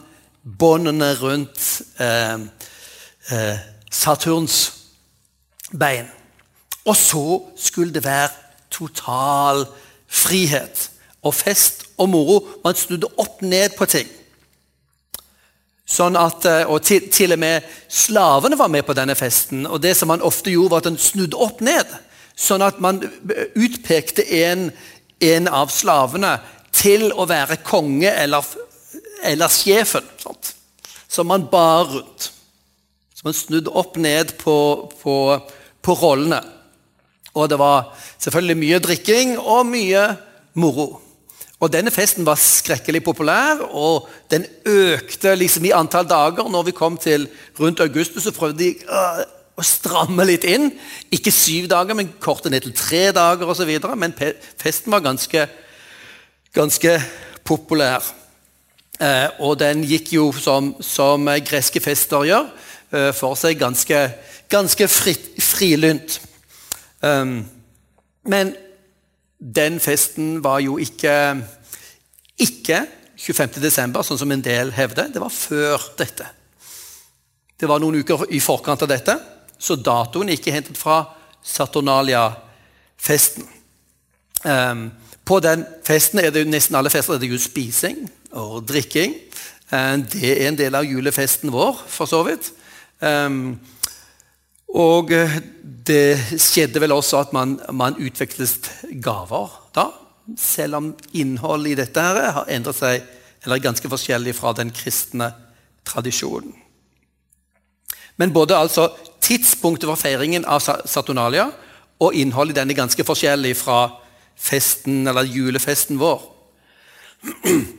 båndene 0.59 1.13
rundt 1.21 1.83
eh, 2.01 2.35
eh, 3.33 3.59
Saturns 3.91 4.73
bein. 5.79 6.09
Og 6.85 6.97
så 6.97 7.43
skulle 7.57 7.95
det 7.95 8.05
være 8.05 8.29
total 8.71 9.67
frihet 10.09 10.91
og 11.23 11.35
fest 11.35 11.85
og 11.99 12.09
moro. 12.09 12.41
Man 12.65 12.77
snudde 12.77 13.11
opp 13.19 13.43
ned 13.43 13.77
på 13.77 13.85
ting. 13.85 14.09
Sånn 15.89 16.17
at, 16.21 16.45
eh, 16.49 16.65
og 16.69 16.83
til, 16.85 17.09
til, 17.13 17.33
og 17.37 17.41
med 17.41 17.65
slavene 17.89 18.59
var 18.59 18.73
med 18.73 18.85
på 18.85 18.97
denne 18.97 19.17
festen. 19.17 19.67
og 19.67 19.83
det 19.83 19.97
som 19.97 20.09
man 20.09 20.23
ofte 20.23 20.51
gjorde 20.51 20.71
var 20.71 20.85
at 20.85 20.93
man 20.93 20.99
snudde 21.01 21.37
opp 21.37 21.61
ned. 21.61 21.97
Sånn 22.37 22.63
at 22.63 22.81
man 22.81 23.03
utpekte 23.57 24.25
en, 24.45 24.71
en 25.21 25.49
av 25.49 25.73
slavene 25.75 26.39
til 26.75 27.09
å 27.13 27.27
være 27.29 27.61
konge 27.67 28.11
eller, 28.11 28.45
eller 29.27 29.53
sjefen. 29.53 30.07
Sant? 30.21 30.55
Som 31.09 31.31
man 31.33 31.49
bar 31.51 31.89
rundt. 31.91 32.31
Så 33.15 33.27
man 33.27 33.35
snudde 33.35 33.75
opp 33.75 33.97
ned 33.99 34.37
på, 34.39 34.57
på, 35.01 35.17
på 35.83 35.99
rollene. 35.99 36.39
Og 37.35 37.49
det 37.51 37.59
var 37.61 37.93
selvfølgelig 38.19 38.59
mye 38.61 38.81
drikking 38.83 39.37
og 39.39 39.67
mye 39.67 40.05
moro. 40.59 40.89
Og 41.59 41.73
Denne 41.75 41.91
festen 41.91 42.27
var 42.27 42.39
skrekkelig 42.39 43.01
populær, 43.03 43.65
og 43.75 44.07
den 44.31 44.45
økte 44.63 45.35
liksom 45.35 45.67
i 45.67 45.75
antall 45.75 46.07
dager. 46.07 46.47
Når 46.47 46.69
vi 46.69 46.77
kom 46.77 46.99
til 47.03 47.27
rundt 47.59 47.83
august, 47.83 48.15
så 48.23 48.35
prøvde 48.35 48.63
de 48.63 48.69
øh, 48.87 49.25
å 49.59 49.67
stramme 49.67 50.27
litt 50.29 50.47
inn. 50.47 50.71
Ikke 51.11 51.35
syv 51.35 51.67
dager, 51.73 51.99
men 51.99 52.13
korte 52.23 52.53
ned 52.53 52.63
til 52.63 52.77
tre 52.79 53.09
dager 53.15 53.51
osv. 53.51 53.73
Men 53.99 54.15
festen 54.15 54.95
var 54.95 55.03
ganske 55.03 55.49
ganske 56.55 57.01
populær. 57.45 58.05
Eh, 59.01 59.29
og 59.45 59.59
den 59.61 59.85
gikk 59.87 60.13
jo, 60.17 60.33
som, 60.35 60.73
som 60.83 61.29
greske 61.47 61.81
fester 61.81 62.25
gjør, 62.29 62.49
eh, 62.91 63.13
for 63.15 63.35
seg 63.39 63.59
ganske, 63.61 64.13
ganske 64.51 64.89
fri, 64.91 65.15
frilynt. 65.43 66.21
Um, 67.01 67.47
men 68.27 68.57
den 69.39 69.81
festen 69.81 70.43
var 70.43 70.59
jo 70.65 70.79
ikke, 70.83 71.43
ikke 72.43 72.87
25. 73.19 73.63
desember, 73.63 74.03
sånn 74.03 74.19
som 74.19 74.33
en 74.35 74.43
del 74.43 74.73
hevder. 74.75 75.09
Det 75.15 75.23
var 75.23 75.31
før 75.35 75.79
dette. 75.99 76.27
Det 77.59 77.69
var 77.71 77.79
noen 77.83 78.01
uker 78.03 78.27
i 78.35 78.41
forkant 78.43 78.83
av 78.83 78.89
dette, 78.91 79.15
så 79.59 79.77
datoen 79.79 80.29
er 80.29 80.33
ikke 80.39 80.55
hentet 80.55 80.79
fra 80.79 81.05
Saturnalia-festen. 81.43 83.45
Um, 84.45 84.91
på 85.29 85.41
den 85.45 85.65
festen 85.85 86.23
er 86.23 86.33
det 86.33 86.45
jo 86.45 86.49
nesten 86.49 86.77
alle 86.79 86.93
fester 86.93 87.19
er 87.19 87.21
det 87.21 87.29
jo 87.29 87.41
spising 87.41 88.07
og 88.39 88.63
drikking. 88.69 89.13
Eh, 89.69 89.97
det 90.01 90.31
er 90.33 90.47
en 90.49 90.57
del 90.57 90.79
av 90.79 90.87
julefesten 90.89 91.53
vår, 91.53 91.83
for 91.89 92.09
så 92.09 92.23
vidt. 92.25 92.49
Ehm, 93.05 93.59
og 94.73 95.13
eh, 95.13 95.39
det 95.89 96.41
skjedde 96.41 96.81
vel 96.81 96.97
også 96.97 97.21
at 97.21 97.35
man, 97.37 97.59
man 97.77 97.99
utvekslet 98.01 98.71
gaver 99.05 99.53
da. 99.77 99.91
Selv 100.37 100.81
om 100.81 100.89
innholdet 101.17 101.73
i 101.73 101.79
dette 101.83 102.05
her 102.05 102.33
har 102.41 102.51
endret 102.53 102.81
seg 102.81 103.05
eller 103.45 103.57
er 103.57 103.69
ganske 103.69 103.89
forskjellig 103.89 104.35
fra 104.37 104.53
den 104.57 104.73
kristne 104.75 105.31
tradisjonen. 105.89 106.57
Men 108.19 108.33
både 108.35 108.57
altså 108.59 108.89
tidspunktet 109.23 109.87
for 109.87 110.01
feiringen 110.01 110.45
av 110.49 110.61
Saturnalia 110.61 111.47
og 112.03 112.17
innholdet 112.19 112.57
i 112.57 112.61
den 112.61 112.73
er 112.73 112.81
ganske 112.83 113.05
forskjellig 113.07 113.55
fra 113.57 113.79
festen 114.39 115.07
eller 115.09 115.23
julefesten 115.23 115.99
vår. 116.01 116.23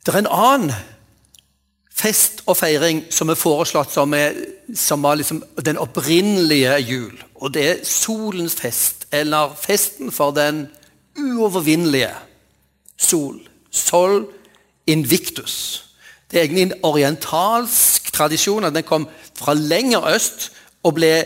Det 0.00 0.14
er 0.14 0.18
en 0.22 0.32
annen 0.32 0.72
fest 2.00 2.40
og 2.48 2.56
feiring 2.56 3.02
som 3.12 3.28
er 3.28 3.38
foreslått 3.38 3.92
som, 3.92 4.14
er, 4.16 4.36
som 4.74 5.02
var 5.04 5.18
liksom 5.20 5.42
den 5.66 5.78
opprinnelige 5.80 6.78
jul. 6.88 7.12
Og 7.36 7.52
det 7.54 7.66
er 7.66 7.84
solens 7.84 8.56
fest, 8.56 9.06
eller 9.12 9.52
festen 9.60 10.12
for 10.12 10.32
den 10.36 10.66
uovervinnelige 11.18 12.14
sol. 12.96 13.40
Sol 13.70 14.24
invictus. 14.86 15.84
Det 16.30 16.38
er 16.38 16.44
egentlig 16.46 16.62
en 16.62 16.84
orientalsk 16.86 18.12
tradisjon. 18.12 18.64
at 18.64 18.74
Den 18.74 18.82
kom 18.82 19.08
fra 19.36 19.54
lenger 19.54 20.14
øst 20.14 20.52
og 20.82 20.94
ble 20.94 21.24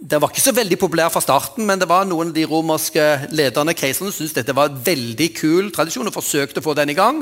det 0.00 0.20
var 0.20 0.30
ikke 0.32 0.42
så 0.42 0.54
veldig 0.56 0.78
populær 0.80 1.10
fra 1.12 1.20
starten, 1.20 1.66
men 1.68 1.80
det 1.80 1.88
var 1.88 2.06
noen 2.08 2.30
av 2.30 2.36
de 2.36 2.46
romerske 2.48 3.04
lederne 3.36 3.74
keiserne 3.76 4.12
syntes 4.14 4.32
dette 4.38 4.54
var 4.56 4.70
en 4.70 4.80
veldig 4.84 5.28
kul 5.36 5.68
tradisjon 5.74 6.08
og 6.08 6.16
forsøkte 6.16 6.62
å 6.62 6.64
få 6.64 6.74
den 6.78 6.94
i 6.94 6.96
gang. 6.96 7.20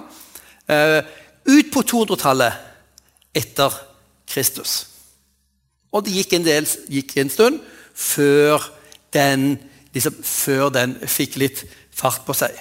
Uh, 0.70 1.00
ut 1.48 1.72
på 1.74 1.82
200-tallet 1.82 3.34
etter 3.34 3.74
Kristus. 4.30 4.84
Og 5.90 6.04
det 6.06 6.14
gikk 6.14 6.36
en, 6.38 6.46
del, 6.46 6.68
gikk 6.92 7.16
en 7.18 7.32
stund 7.32 7.60
før 7.98 8.62
den, 9.16 9.56
liksom, 9.96 10.22
før 10.22 10.70
den 10.70 10.94
fikk 11.08 11.38
litt 11.40 11.64
fart 11.90 12.22
på 12.28 12.36
seg. 12.36 12.54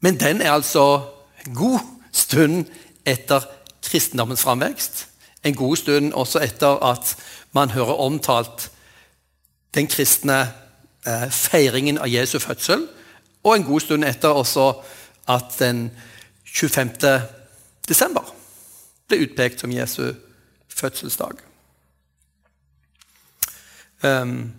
Men 0.00 0.16
den 0.16 0.40
er 0.40 0.54
altså 0.54 0.86
en 1.44 1.54
god 1.58 1.84
stund 2.12 2.70
etter 3.04 3.44
kristendommens 3.84 4.46
framvekst. 4.46 5.06
En 5.44 5.56
god 5.56 5.76
stund 5.76 6.12
også 6.16 6.40
etter 6.44 6.80
at 6.88 7.16
man 7.56 7.74
hører 7.74 8.00
omtalt 8.00 8.70
den 9.74 9.86
kristne 9.86 10.40
eh, 11.06 11.30
feiringen 11.30 11.98
av 11.98 12.08
Jesu 12.08 12.38
fødsel, 12.38 12.88
og 13.42 13.56
en 13.56 13.64
god 13.64 13.80
stund 13.80 14.04
etter 14.04 14.28
også 14.28 14.72
at 15.28 15.56
den 15.58 15.90
25. 16.44 16.90
desember 17.88 18.34
ble 19.08 19.24
utpekt 19.24 19.60
som 19.60 19.72
Jesu 19.72 20.12
fødselsdag. 20.68 21.38
Um, 24.02 24.52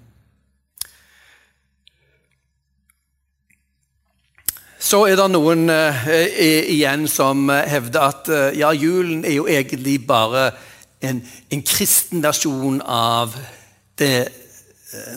Så 4.81 5.03
er 5.05 5.15
det 5.15 5.27
noen 5.29 5.69
uh, 5.69 6.07
igjen 6.41 7.05
som 7.07 7.45
hevder 7.49 8.01
at 8.01 8.29
uh, 8.33 8.49
ja, 8.57 8.71
julen 8.73 9.21
er 9.23 9.35
jo 9.37 9.45
egentlig 9.47 10.07
bare 10.07 10.47
en, 11.05 11.21
en 11.53 11.61
kristen 11.61 12.23
versjon 12.25 12.81
av 12.81 13.37
det 14.01 14.40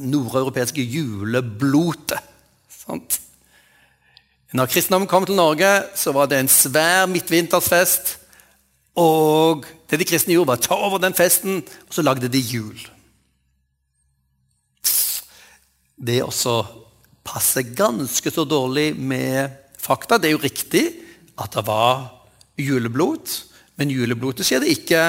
nordeuropeiske 0.04 0.82
juleblotet. 0.82 2.20
Sant? 2.70 3.20
Når 4.54 4.70
kristendommen 4.70 5.10
kom 5.10 5.24
til 5.26 5.34
Norge, 5.34 5.70
så 5.98 6.12
var 6.14 6.28
det 6.30 6.38
en 6.38 6.50
svær 6.52 7.08
midtvintersfest. 7.10 8.18
Og 8.94 9.64
det 9.90 9.98
de 9.98 10.06
kristne 10.06 10.36
gjorde, 10.36 10.52
var 10.52 10.60
å 10.60 10.66
ta 10.68 10.78
over 10.78 11.02
den 11.02 11.16
festen, 11.16 11.58
og 11.58 11.96
så 11.96 12.04
lagde 12.06 12.30
de 12.30 12.38
jul. 12.38 12.78
Det 15.98 16.20
også 16.22 16.60
passer 17.26 17.66
ganske 17.74 18.30
så 18.30 18.44
dårlig 18.46 18.92
med 18.94 19.50
fakta. 19.80 20.20
Det 20.20 20.30
er 20.30 20.36
jo 20.36 20.44
riktig 20.44 20.84
at 21.40 21.56
det 21.56 21.64
var 21.66 22.04
juleblod, 22.60 23.32
men 23.80 23.90
juleblodet 23.90 24.46
skjedde 24.46 24.70
ikke 24.70 25.02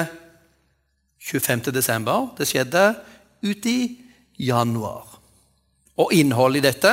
25. 1.22 1.70
desember. 1.70 2.32
Det 2.38 2.48
skjedde 2.50 2.88
ute 3.46 3.70
i 3.70 3.86
januar. 4.38 5.06
Og 5.96 6.12
innholdet 6.12 6.60
i 6.60 6.66
dette 6.68 6.92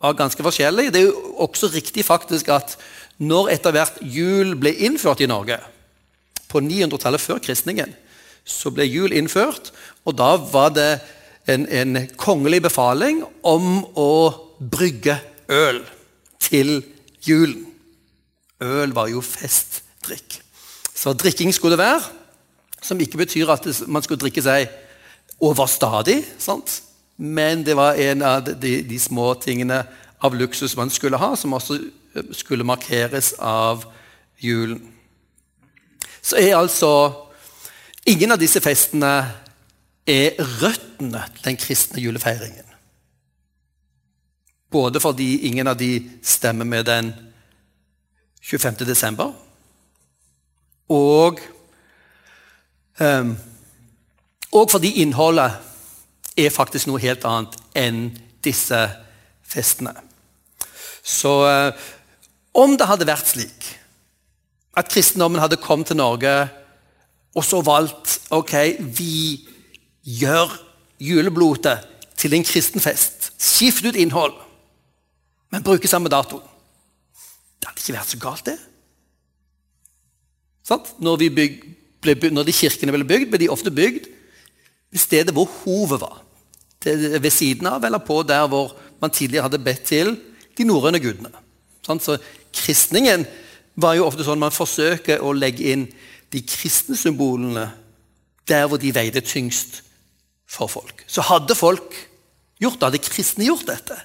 var 0.00 0.16
ganske 0.16 0.42
forskjellig. 0.44 0.90
Det 0.92 1.02
er 1.02 1.08
jo 1.10 1.34
også 1.46 1.70
riktig 1.72 2.04
faktisk 2.06 2.50
at 2.54 2.76
når 3.18 3.54
etter 3.56 3.74
hvert 3.74 4.00
jul 4.02 4.54
ble 4.60 4.74
innført 4.86 5.22
i 5.24 5.30
Norge, 5.30 5.58
på 6.46 6.60
900-tallet 6.62 7.20
før 7.20 7.40
kristningen, 7.42 7.90
så 8.46 8.70
ble 8.70 8.86
jul 8.86 9.12
innført, 9.16 9.72
og 10.06 10.14
da 10.14 10.36
var 10.38 10.70
det 10.76 10.90
en, 11.50 11.66
en 11.66 11.98
kongelig 12.20 12.62
befaling 12.68 13.24
om 13.42 13.80
å 13.98 14.12
brygge 14.60 15.18
øl 15.50 15.80
til 16.42 16.78
julen. 17.26 17.64
Øl 18.62 18.94
var 18.96 19.10
jo 19.10 19.20
festdrikk. 19.20 20.38
Så 20.96 21.12
drikking 21.12 21.52
skulle 21.52 21.76
det 21.76 21.84
være, 21.84 22.04
som 22.80 23.00
ikke 23.00 23.20
betyr 23.24 23.50
at 23.52 23.66
man 23.90 24.04
skulle 24.04 24.22
drikke 24.22 24.44
seg 24.44 24.70
overstadig. 25.40 26.24
sant? 26.38 26.82
Men 27.16 27.64
det 27.64 27.76
var 27.76 27.94
en 27.94 28.22
av 28.22 28.44
de, 28.44 28.82
de, 28.82 28.98
små 29.00 29.34
tingene 29.34 29.84
av 30.20 30.34
luksus 30.36 30.76
man 30.76 30.90
skulle 30.90 31.16
ha, 31.16 31.34
som 31.36 31.52
også 31.56 31.78
eh, 32.14 32.32
skulle 32.32 32.64
markeres 32.64 33.32
av 33.38 33.84
julen. 34.40 34.82
Så 36.22 36.36
er 36.36 36.56
altså 36.56 37.22
Ingen 38.06 38.30
av 38.30 38.38
disse 38.38 38.60
festene 38.62 39.08
er 40.06 40.36
røttene 40.38 41.24
til 41.34 41.42
den 41.42 41.56
kristne 41.58 41.98
julefeiringen. 41.98 42.68
Både 44.70 45.02
fordi 45.02 45.48
ingen 45.48 45.66
av 45.66 45.74
de 45.80 45.88
stemmer 46.22 46.68
med 46.70 46.86
den 46.86 47.10
25. 48.46 48.86
desember, 48.86 49.32
og, 50.88 51.40
um, 53.00 53.34
og 54.56 54.70
fordi 54.72 54.94
innholdet 55.02 55.58
er 56.36 56.52
faktisk 56.52 56.88
noe 56.88 57.00
helt 57.02 57.24
annet 57.28 57.56
enn 57.76 58.06
disse 58.44 58.78
festene. 59.46 59.92
Så 61.06 61.32
eh, 61.48 61.88
om 62.56 62.76
det 62.78 62.88
hadde 62.88 63.08
vært 63.08 63.30
slik 63.30 63.68
at 64.76 64.88
kristendommen 64.92 65.40
hadde 65.40 65.60
kommet 65.60 65.90
til 65.90 66.00
Norge 66.00 66.34
og 67.36 67.44
så 67.44 67.60
valgt 67.64 68.16
ok, 68.32 68.54
vi 68.80 69.44
gjør 70.06 70.52
juleblotet 71.02 71.84
til 72.16 72.32
en 72.32 72.44
kristenfest. 72.46 73.30
Skift 73.36 73.84
ut 73.84 73.96
innhold, 73.96 74.32
men 75.52 75.64
bruke 75.64 75.88
samme 75.88 76.08
dato. 76.12 76.40
Det 77.60 77.68
hadde 77.68 77.82
ikke 77.82 77.96
vært 77.98 78.12
så 78.14 78.20
galt, 78.22 78.48
det. 78.48 78.56
Når, 80.98 81.20
bygd, 81.36 81.66
ble, 82.02 82.30
når, 82.32 82.48
de 82.48 82.54
kirkene 82.56 82.94
ble 82.96 83.06
bygd, 83.06 83.28
ble 83.30 83.40
de 83.44 83.52
ofte 83.52 83.70
bygd 83.70 84.08
stedet 85.00 85.34
hvor 85.34 85.48
hovet 85.64 86.00
var 86.00 86.22
ved 86.86 87.32
siden 87.34 87.66
av 87.66 87.84
eller 87.84 87.98
på 87.98 88.20
der 88.22 88.46
hvor 88.46 88.76
man 89.02 89.10
tidligere 89.10 89.48
hadde 89.48 89.62
bedt 89.64 89.88
til 89.90 90.12
de 90.56 90.64
norrøne 90.64 91.00
gudene. 91.02 91.32
Så 91.82 92.18
Kristningen 92.54 93.26
var 93.76 93.96
jo 93.96 94.06
ofte 94.06 94.24
sånn 94.24 94.40
man 94.40 94.54
forsøker 94.54 95.22
å 95.22 95.34
legge 95.36 95.72
inn 95.72 95.86
de 96.32 96.42
kristne 96.46 96.96
symbolene 96.98 97.68
der 98.48 98.66
hvor 98.70 98.80
de 98.80 98.92
veide 98.94 99.22
tyngst 99.24 99.82
for 100.48 100.70
folk. 100.70 101.04
Så 101.10 101.24
hadde 101.26 101.56
folk 101.58 101.94
gjort 102.62 102.78
det, 102.80 102.88
hadde 102.88 103.02
kristne 103.04 103.48
gjort 103.48 103.66
dette, 103.68 103.98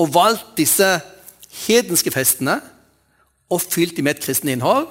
og 0.00 0.12
valgt 0.14 0.56
disse 0.58 0.88
hedenske 1.66 2.12
festene 2.14 2.58
og 3.50 3.62
fylt 3.62 3.96
dem 3.96 4.06
med 4.06 4.18
et 4.18 4.24
kristent 4.24 4.52
innhold, 4.52 4.88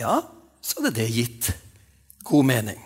ja, 0.00 0.20
så 0.62 0.80
hadde 0.80 0.96
det 0.98 1.12
gitt 1.12 1.50
god 2.26 2.46
mening. 2.48 2.80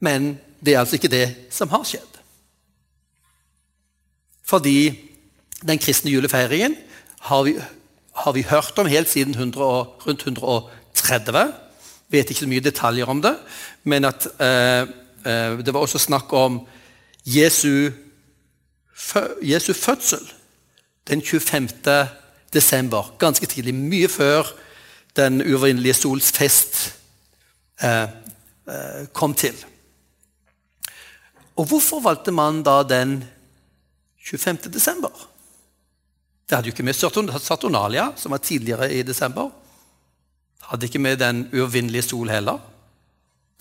Men 0.00 0.36
det 0.64 0.74
er 0.74 0.82
altså 0.82 0.96
ikke 0.98 1.12
det 1.12 1.26
som 1.50 1.70
har 1.72 1.84
skjedd. 1.86 2.16
Fordi 4.46 4.78
den 5.66 5.78
kristne 5.78 6.10
julefeiringen 6.10 6.76
har 7.28 7.42
vi, 7.42 7.56
har 8.14 8.32
vi 8.32 8.42
hørt 8.42 8.78
om 8.78 8.86
helt 8.86 9.08
siden 9.08 9.34
100, 9.34 9.62
rundt 10.06 10.22
130. 10.22 11.52
Vet 12.08 12.30
ikke 12.30 12.40
så 12.40 12.50
mye 12.50 12.62
detaljer 12.62 13.10
om 13.10 13.22
det, 13.22 13.34
men 13.84 14.04
at 14.04 14.28
eh, 14.40 14.86
eh, 15.26 15.58
det 15.58 15.74
var 15.74 15.82
også 15.82 15.98
snakk 15.98 16.32
om 16.32 16.60
Jesu, 17.26 17.90
Jesu 19.42 19.72
fødsel 19.72 20.22
den 21.08 21.22
25. 21.22 21.68
desember. 22.54 23.14
Ganske 23.18 23.46
tidlig, 23.46 23.74
mye 23.74 24.08
før 24.08 24.46
den 25.16 25.40
uovervinnelige 25.42 25.94
sols 25.94 26.30
fest 26.32 26.94
eh, 27.82 28.02
eh 28.66 29.06
kom 29.12 29.34
til. 29.34 29.54
Og 31.56 31.64
hvorfor 31.64 32.02
valgte 32.04 32.34
man 32.34 32.62
da 32.62 32.82
den 32.84 33.24
25. 34.26 34.72
desember? 34.72 35.12
Det 36.48 36.56
hadde 36.56 36.68
jo 36.68 36.74
ikke 36.74 36.86
med 36.86 36.94
Saturnalia, 37.40 38.12
som 38.16 38.30
var 38.30 38.38
tidligere 38.38 38.92
i 38.94 39.02
desember. 39.02 39.50
Hadde 40.68 40.86
ikke 40.86 40.98
med 40.98 41.16
den 41.16 41.48
uovervinnelige 41.52 42.02
sol 42.02 42.28
heller, 42.28 42.58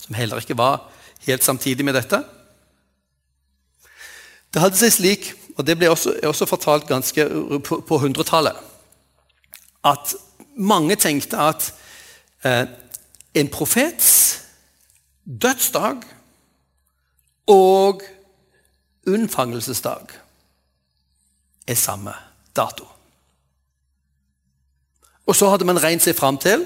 som 0.02 0.16
heller 0.16 0.38
ikke 0.38 0.58
var 0.58 0.92
helt 1.26 1.44
samtidig 1.44 1.86
med 1.86 1.94
dette. 1.94 2.24
Det 4.54 4.62
hadde 4.62 4.78
seg 4.78 4.94
slik, 4.94 5.34
og 5.58 5.66
det 5.68 5.78
ble 5.80 5.90
også, 5.90 6.14
også 6.24 6.46
fortalt 6.46 6.88
ganske 6.88 7.26
på, 7.64 7.80
på 7.88 7.98
100-tallet, 7.98 8.56
at 9.86 10.16
mange 10.56 10.96
tenkte 10.96 11.38
at 11.38 11.74
eh, 12.44 12.68
en 13.36 13.50
profets 13.52 14.12
dødsdag 15.26 16.04
og 17.48 18.02
unnfangelsesdag 19.08 20.08
er 21.68 21.78
samme 21.78 22.14
dato. 22.56 22.88
Og 25.26 25.36
så 25.36 25.50
hadde 25.50 25.66
man 25.66 25.82
regnet 25.82 26.06
seg 26.06 26.18
fram 26.18 26.38
til 26.42 26.66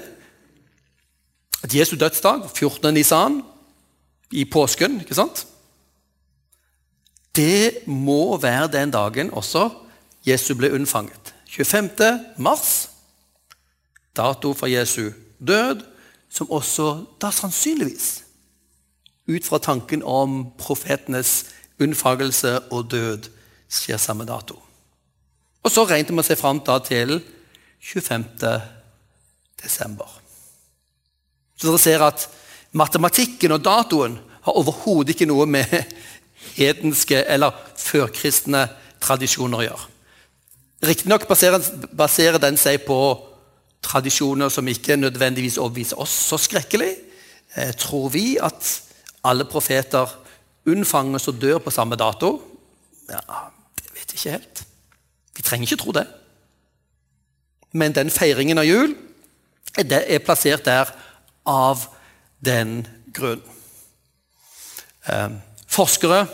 at 1.64 1.74
Jesu 1.74 1.96
dødsdag, 1.96 2.48
14. 2.54 2.94
nisan, 2.94 3.42
i 4.30 4.44
påsken 4.44 5.00
ikke 5.00 5.16
sant? 5.16 5.46
Det 7.36 7.86
må 7.86 8.36
være 8.36 8.70
den 8.72 8.92
dagen 8.94 9.32
også 9.34 9.68
Jesu 10.26 10.54
ble 10.54 10.72
unnfanget. 10.74 11.34
25. 11.50 12.20
mars, 12.38 12.90
dato 14.16 14.52
for 14.54 14.66
Jesu 14.70 15.10
død, 15.38 15.82
som 16.30 16.50
også 16.50 17.04
da 17.22 17.30
sannsynligvis 17.34 18.29
ut 19.30 19.46
fra 19.46 19.60
tanken 19.62 20.02
om 20.02 20.42
profetenes 20.58 21.44
unnfagelse 21.80 22.56
og 22.74 22.90
død 22.90 23.30
skjer 23.70 24.00
samme 24.00 24.26
dato. 24.28 24.58
Og 25.62 25.72
så 25.72 25.84
regnet 25.84 26.12
man 26.16 26.26
seg 26.26 26.38
fram 26.40 26.60
til 26.64 27.20
25. 27.80 28.24
desember. 29.62 30.08
Så 31.56 31.68
dere 31.68 31.78
ser 31.78 32.04
at 32.04 32.26
matematikken 32.72 33.52
og 33.52 33.64
datoen 33.64 34.18
har 34.44 34.56
overhodet 34.56 35.14
ikke 35.14 35.28
noe 35.28 35.46
med 35.46 35.68
hedenske 36.56 37.24
eller 37.28 37.56
førkristne 37.76 38.66
tradisjoner 39.00 39.60
å 39.60 39.66
gjøre. 39.68 39.88
Riktignok 40.88 41.26
baserer, 41.28 41.60
baserer 41.92 42.40
den 42.40 42.56
seg 42.56 42.86
på 42.86 42.96
tradisjoner 43.84 44.48
som 44.52 44.68
ikke 44.68 44.96
nødvendigvis 44.96 45.58
overbeviser 45.60 46.00
oss 46.00 46.14
så 46.30 46.38
skrekkelig. 46.40 46.94
Eh, 47.56 47.72
tror 47.76 48.08
vi 48.14 48.38
at 48.40 48.64
alle 49.24 49.44
profeter 49.44 50.08
unnfanges 50.68 51.28
og 51.28 51.40
dør 51.40 51.58
på 51.58 51.72
samme 51.74 51.96
dato? 51.96 52.38
Ja, 53.10 53.20
Det 53.76 53.92
vet 53.94 54.12
jeg 54.12 54.18
ikke 54.18 54.30
helt. 54.30 54.64
Vi 55.36 55.42
trenger 55.42 55.66
ikke 55.66 55.82
tro 55.82 55.92
det. 55.92 56.06
Men 57.72 57.94
den 57.94 58.10
feiringen 58.10 58.58
av 58.58 58.66
jul 58.66 58.96
er 59.78 60.18
plassert 60.24 60.64
der 60.64 60.90
av 61.46 61.86
den 62.44 62.86
grunn. 63.14 63.42
Eh, 65.06 65.30
forskere 65.66 66.26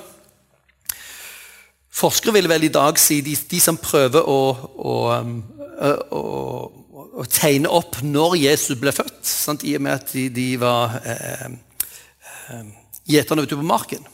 Forskere 1.96 2.34
vil 2.36 2.48
vel 2.48 2.66
i 2.66 2.68
dag 2.68 2.98
si 3.00 3.22
de, 3.24 3.32
de 3.50 3.58
som 3.60 3.78
prøver 3.80 4.26
å, 4.28 4.40
å, 4.76 4.96
å, 6.12 6.20
å, 6.92 7.24
tegne 7.24 7.70
opp 7.72 8.02
når 8.04 8.36
Jesus 8.36 8.76
ble 8.76 8.92
født, 8.92 9.22
sant? 9.24 9.64
i 9.64 9.72
og 9.78 9.86
med 9.86 9.94
at 9.94 10.12
de, 10.12 10.26
de 10.28 10.44
var 10.60 10.98
Eh, 11.00 11.54
gjeterne 13.06 13.42
ute 13.42 13.58
på 13.58 13.66
marken, 13.66 14.04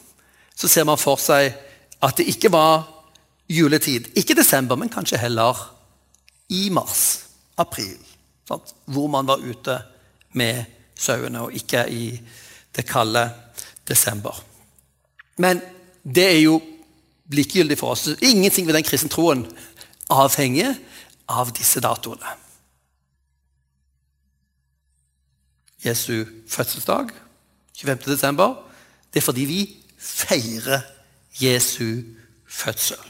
så 0.55 0.69
ser 0.69 0.87
man 0.89 1.01
for 1.01 1.21
seg 1.21 1.53
at 2.03 2.19
det 2.19 2.29
ikke 2.33 2.53
var 2.53 2.85
juletid. 3.49 4.11
Ikke 4.19 4.37
desember, 4.37 4.77
men 4.77 4.93
kanskje 4.93 5.21
heller 5.21 5.59
i 6.53 6.69
mars, 6.71 7.25
april. 7.57 7.97
Sant? 8.49 8.75
Hvor 8.85 9.09
man 9.13 9.29
var 9.29 9.43
ute 9.43 9.79
med 10.39 10.65
sauene, 10.99 11.47
og 11.47 11.57
ikke 11.57 11.87
i 11.91 12.07
det 12.73 12.87
kalde 12.89 13.27
desember. 13.89 14.37
Men 15.37 15.61
det 16.03 16.27
er 16.29 16.41
jo 16.41 16.61
likegyldig 17.33 17.79
for 17.79 17.95
oss. 17.95 18.09
Ingenting 18.21 18.67
ved 18.67 18.77
den 18.77 18.87
kristne 18.87 19.11
troen 19.13 19.45
avhenger 20.13 20.75
av 21.33 21.53
disse 21.57 21.81
datoene. 21.81 22.39
Jesu 25.83 26.25
fødselsdag, 26.49 27.11
25. 27.83 28.11
desember, 28.11 28.55
det 29.13 29.21
er 29.21 29.27
fordi 29.27 29.47
vi 29.49 29.63
feirer 29.99 30.85
Jesu 31.41 32.03
fødsel. 32.47 33.01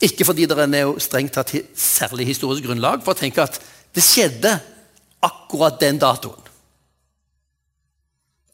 Ikke 0.00 0.24
fordi 0.24 0.46
det 0.48 0.56
er 0.56 0.70
noe 0.70 1.00
strengt 1.02 1.34
tatt 1.36 1.52
særlig 1.76 2.30
historisk 2.30 2.64
grunnlag 2.64 3.02
for 3.04 3.12
å 3.12 3.20
tenke 3.20 3.42
at 3.44 3.58
det 3.94 4.04
skjedde 4.04 4.54
akkurat 5.20 5.80
den 5.80 5.98
datoen. 6.00 6.46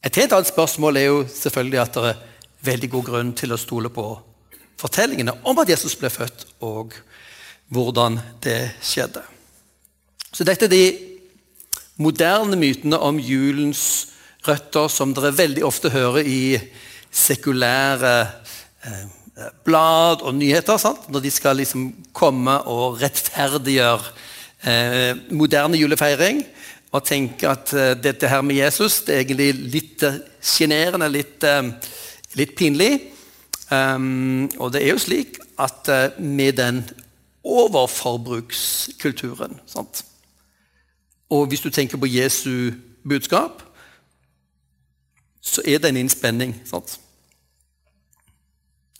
Et 0.03 0.15
helt 0.15 0.33
annet 0.33 0.49
spørsmål 0.49 0.97
er 0.97 1.07
jo 1.07 1.21
selvfølgelig 1.27 1.79
at 1.81 1.95
det 1.95 2.09
er 2.11 2.19
veldig 2.67 2.89
god 2.91 3.05
grunn 3.07 3.31
til 3.35 3.53
å 3.53 3.59
stole 3.59 3.89
på 3.93 4.05
fortellingene 4.77 5.33
om 5.47 5.57
at 5.61 5.71
Jesus 5.71 5.95
ble 5.97 6.09
født, 6.13 6.45
og 6.61 6.93
hvordan 7.73 8.19
det 8.43 8.59
skjedde. 8.83 9.23
Så 10.31 10.45
dette 10.47 10.67
er 10.67 10.71
de 10.71 10.85
moderne 11.97 12.59
mytene 12.59 12.99
om 13.01 13.19
julens 13.19 14.13
røtter 14.47 14.87
som 14.91 15.13
dere 15.15 15.35
veldig 15.35 15.63
ofte 15.67 15.89
hører 15.93 16.27
i 16.27 16.59
sekulære 17.13 18.27
eh, 18.85 19.05
blad 19.65 20.21
og 20.25 20.35
nyheter. 20.35 20.77
Sant? 20.81 21.09
Når 21.11 21.19
de 21.23 21.31
skal 21.33 21.55
liksom 21.61 21.81
komme 22.15 22.55
og 22.69 23.01
rettferdiggjøre 23.01 24.03
eh, 24.63 25.13
moderne 25.35 25.77
julefeiring. 25.79 26.37
Og 26.95 27.05
tenke 27.05 27.49
at 27.51 27.73
eh, 27.75 27.95
dette 27.99 28.27
her 28.31 28.41
med 28.45 28.55
Jesus 28.61 28.93
det 29.07 29.13
er 29.15 29.21
egentlig 29.25 29.51
litt 29.75 30.01
sjenerende, 30.41 31.07
litt, 31.11 31.43
litt, 32.39 32.53
pinlig. 32.55 32.93
Og 33.67 34.67
det 34.71 34.79
er 34.79 34.91
jo 34.93 35.03
slik 35.03 35.35
at 35.59 36.15
med 36.23 36.55
den 36.55 36.87
overforbrukskulturen 37.43 39.59
sant? 39.67 40.07
Og 41.27 41.51
hvis 41.51 41.59
du 41.59 41.67
tenker 41.69 41.99
på 41.99 42.07
Jesu 42.07 42.71
budskap, 43.03 43.66
så 45.47 45.63
er 45.65 45.79
det 45.79 45.91
en 45.91 46.01
innspenning. 46.03 46.55
sant? 46.67 46.99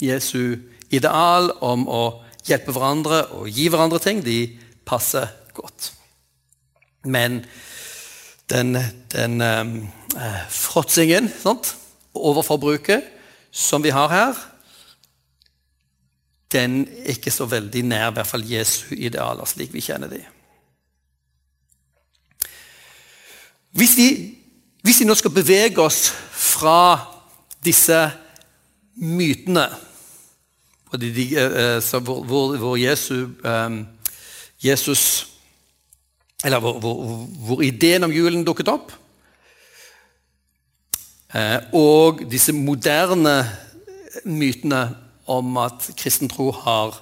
Jesu 0.02 0.58
ideal 0.94 1.52
om 1.66 1.88
å 1.90 2.04
hjelpe 2.48 2.72
hverandre 2.76 3.24
og 3.36 3.50
gi 3.52 3.68
hverandre 3.72 4.00
ting, 4.04 4.22
de 4.24 4.58
passer 4.88 5.28
godt. 5.58 5.92
Men 7.08 7.42
den, 8.52 8.78
den 9.12 9.42
eh, 9.42 10.46
fråtsingen 10.54 11.30
og 11.48 11.68
overforbruket 12.14 13.04
som 13.52 13.84
vi 13.84 13.92
har 13.96 14.12
her, 14.12 14.40
den 16.52 16.86
er 17.04 17.18
ikke 17.18 17.32
så 17.34 17.48
veldig 17.50 17.84
nær 17.84 18.12
i 18.12 18.16
hvert 18.16 18.30
fall 18.30 18.46
Jesu 18.48 18.94
idealer, 18.96 19.48
slik 19.50 19.74
vi 19.76 19.84
kjenner 19.84 20.12
dem. 20.12 20.24
Hvis 23.78 23.98
de, 23.98 24.08
hvis 24.82 25.02
de 25.02 25.06
nå 25.06 25.16
skal 25.18 25.34
bevege 25.36 25.84
oss 25.84 26.08
fra 26.58 26.82
disse 27.66 28.00
mytene 28.98 29.68
eh, 30.94 31.20
eh, 31.20 32.02
hvor, 32.02 32.24
hvor, 32.56 32.78
eh, 32.78 33.72
Jesus 34.64 35.28
Eller 36.46 36.60
hvor, 36.60 36.80
hvor, 36.80 37.62
ideen 37.62 38.04
om 38.04 38.12
julen 38.12 38.44
dukket 38.46 38.68
opp. 38.70 38.92
Og 41.74 42.22
disse 42.30 42.54
moderne 42.54 43.42
mytene 44.24 44.84
om 45.26 45.58
at 45.58 45.90
kristen 45.98 46.30
tro 46.30 46.52
har 46.52 46.94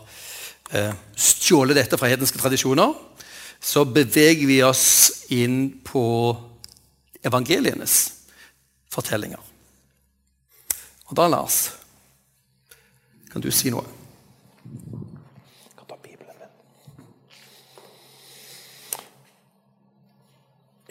stjålet 1.20 1.76
dette 1.76 2.00
fra 2.00 2.08
hedenske 2.08 2.40
tradisjoner, 2.40 2.96
så 3.60 3.84
beveger 3.84 4.48
vi 4.48 4.62
oss 4.64 5.12
inn 5.36 5.84
på 5.84 6.08
evangelienes 7.28 8.25
fortellinger. 8.96 9.42
Og 11.06 11.18
da, 11.20 11.28
Lars 11.30 11.68
kan 13.30 13.44
du 13.44 13.52
si 13.52 13.68
noe? 13.74 13.84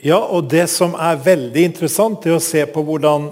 Ja, 0.04 0.18
og 0.20 0.50
det 0.52 0.66
som 0.68 0.92
er 1.00 1.16
veldig 1.24 1.62
interessant, 1.64 2.26
er 2.28 2.36
å 2.36 2.42
se 2.44 2.60
på 2.68 2.82
hvordan 2.84 3.30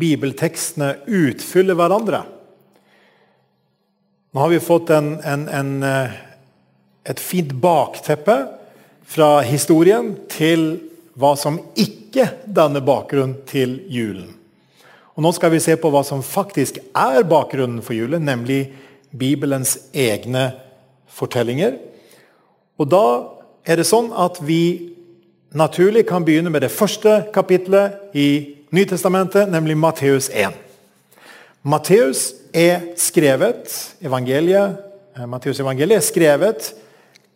bibeltekstene 0.00 0.94
utfyller 1.04 1.76
hverandre. 1.76 2.22
Nå 4.32 4.40
har 4.40 4.48
vi 4.54 4.62
fått 4.64 4.94
en, 4.96 5.10
en, 5.20 5.44
en, 5.52 5.74
eh, 5.84 6.16
et 7.04 7.20
fint 7.20 7.52
bakteppe 7.52 8.38
fra 9.12 9.42
historien 9.44 10.14
til 10.32 10.70
hva 11.20 11.34
som 11.36 11.60
ikke 11.74 11.99
danner 12.46 12.84
bakgrunn 12.84 13.36
til 13.48 13.80
julen. 13.88 14.36
Og 15.16 15.24
Nå 15.24 15.32
skal 15.36 15.52
vi 15.52 15.60
se 15.60 15.76
på 15.76 15.90
hva 15.92 16.00
som 16.06 16.22
faktisk 16.24 16.78
er 16.96 17.26
bakgrunnen 17.28 17.82
for 17.84 17.92
julen, 17.92 18.24
nemlig 18.24 18.70
Bibelens 19.10 19.76
egne 19.92 20.52
fortellinger. 21.10 21.76
Og 22.78 22.88
Da 22.88 23.04
er 23.66 23.76
det 23.76 23.86
sånn 23.86 24.12
at 24.16 24.38
vi 24.40 24.94
naturlig 25.52 26.06
kan 26.08 26.24
begynne 26.24 26.50
med 26.50 26.62
det 26.62 26.72
første 26.72 27.26
kapitlet 27.34 28.14
i 28.14 28.56
Nytestamentet, 28.70 29.50
nemlig 29.50 29.76
Matteus 29.76 30.28
1. 30.30 30.54
Matteus 31.66 32.30
er 32.54 32.94
skrevet, 32.96 33.66
evangeliet, 34.00 34.78
eh, 35.16 35.26
Matteus 35.26 35.58
evangeliet 35.60 35.98
er 35.98 36.06
skrevet 36.06 36.74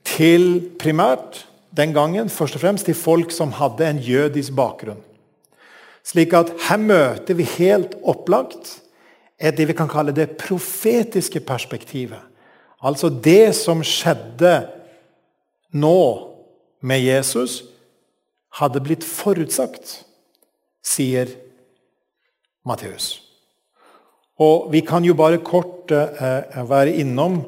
til 0.05 0.71
primært 0.79 1.43
den 1.77 1.95
gangen 1.95 2.31
først 2.31 2.59
og 2.59 2.63
fremst 2.63 2.87
til 2.87 2.97
folk 2.99 3.33
som 3.35 3.55
hadde 3.59 3.89
en 3.89 3.99
jødisk 3.99 4.55
bakgrunn. 4.55 5.03
Slik 6.05 6.35
at 6.37 6.53
her 6.69 6.81
møter 6.81 7.35
vi 7.35 7.47
helt 7.57 7.97
opplagt 8.05 8.81
et 9.41 9.57
det 9.57 9.67
vi 9.69 9.77
kan 9.77 9.91
kalle 9.91 10.15
det 10.15 10.37
profetiske 10.39 11.41
perspektivet. 11.41 12.21
Altså 12.85 13.09
det 13.09 13.55
som 13.57 13.83
skjedde 13.83 14.69
nå 15.73 16.01
med 16.85 17.01
Jesus, 17.01 17.65
hadde 18.55 18.83
blitt 18.85 19.03
forutsagt, 19.03 20.05
sier 20.85 21.33
Matteus. 22.65 23.19
Og 24.39 24.71
Vi 24.73 24.81
kan 24.81 25.05
jo 25.05 25.15
bare 25.15 25.39
kort 25.43 25.91
eh, 25.91 26.69
være 26.69 26.95
innom 27.01 27.41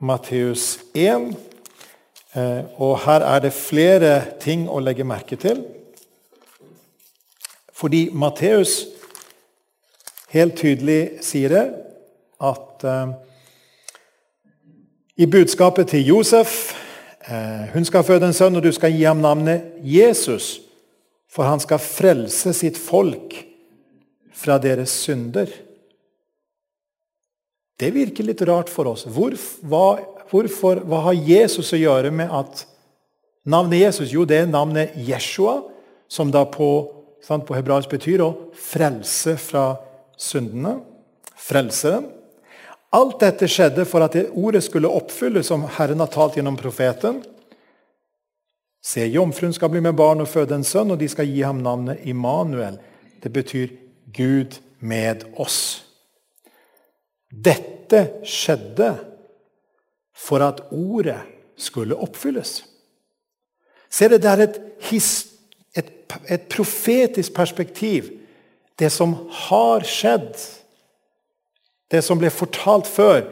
Matteus 0.00 0.80
1. 0.94 1.36
Eh, 2.30 2.62
og 2.78 2.98
her 3.06 3.24
er 3.26 3.42
det 3.42 3.52
flere 3.56 4.14
ting 4.42 4.68
å 4.70 4.78
legge 4.82 5.06
merke 5.06 5.38
til. 5.40 5.64
Fordi 7.74 8.08
Matteus 8.12 8.84
helt 10.30 10.58
tydelig 10.60 11.24
sier 11.26 11.50
det 11.50 11.64
at 12.40 12.84
uh, 12.86 13.12
i 15.20 15.26
budskapet 15.28 15.90
til 15.92 16.06
Josef 16.08 16.72
uh, 17.28 17.66
Hun 17.74 17.84
skal 17.84 18.04
føde 18.04 18.28
en 18.28 18.36
sønn, 18.36 18.56
og 18.56 18.64
du 18.64 18.70
skal 18.72 18.92
gi 18.94 19.02
ham 19.08 19.20
navnet 19.24 19.80
Jesus, 19.84 20.60
for 21.28 21.48
han 21.48 21.60
skal 21.60 21.82
frelse 21.82 22.52
sitt 22.56 22.78
folk 22.80 23.34
fra 24.32 24.60
deres 24.60 24.92
synder. 25.02 25.50
Det 27.80 27.90
virker 27.96 28.28
litt 28.28 28.44
rart 28.48 28.68
for 28.72 28.92
oss. 28.92 29.06
Hvor, 29.08 29.36
hva, 29.64 29.86
hvorfor, 30.30 30.82
hva 30.86 31.02
har 31.08 31.18
Jesus 31.18 31.72
å 31.74 31.80
gjøre 31.80 32.12
med 32.14 32.30
at 32.32 32.64
navnet 33.48 33.82
Jesus? 33.82 34.12
Jo, 34.14 34.24
det 34.28 34.42
er 34.42 34.50
navnet 34.50 34.94
Jeshua, 35.06 35.60
som 36.10 36.30
da 36.32 36.44
på 36.48 36.70
sant, 37.24 37.44
på 37.46 37.56
hebraisk 37.56 37.90
betyr 37.92 38.22
å 38.24 38.30
frelse 38.56 39.36
fra 39.40 39.74
syndene. 40.20 40.78
Frelseren. 41.40 42.08
Alt 42.90 43.20
dette 43.22 43.46
skjedde 43.48 43.84
for 43.86 44.02
at 44.02 44.16
det 44.16 44.30
ordet 44.34 44.64
skulle 44.66 44.90
oppfylles 44.90 45.46
som 45.46 45.62
Herren 45.76 46.02
har 46.02 46.10
talt 46.10 46.36
gjennom 46.38 46.58
profeten. 46.58 47.20
Se, 48.82 49.04
jomfruen 49.06 49.52
skal 49.54 49.70
bli 49.70 49.82
med 49.84 49.94
barn 49.94 50.24
og 50.24 50.30
føde 50.30 50.56
en 50.56 50.66
sønn, 50.66 50.90
og 50.90 50.98
de 50.98 51.08
skal 51.10 51.28
gi 51.28 51.44
ham 51.44 51.60
navnet 51.62 52.02
Immanuel. 52.08 52.80
Det 53.22 53.30
betyr 53.32 53.76
Gud 54.16 54.56
med 54.80 55.22
oss. 55.38 55.84
Dette 57.30 58.24
skjedde 58.26 58.94
for 60.20 60.44
at 60.44 60.60
ordet 60.70 61.20
skulle 61.56 61.96
oppfylles. 61.96 62.60
Se, 63.90 64.08
det 64.08 64.24
er 64.24 64.44
et 64.44 64.60
et, 65.78 65.90
et 66.28 66.48
profetisk 66.50 67.34
perspektiv. 67.34 68.10
Det 68.78 68.92
som 68.92 69.14
har 69.28 69.84
skjedd, 69.84 70.32
det 71.90 72.02
som 72.04 72.18
ble 72.18 72.30
fortalt 72.30 72.88
før, 72.88 73.22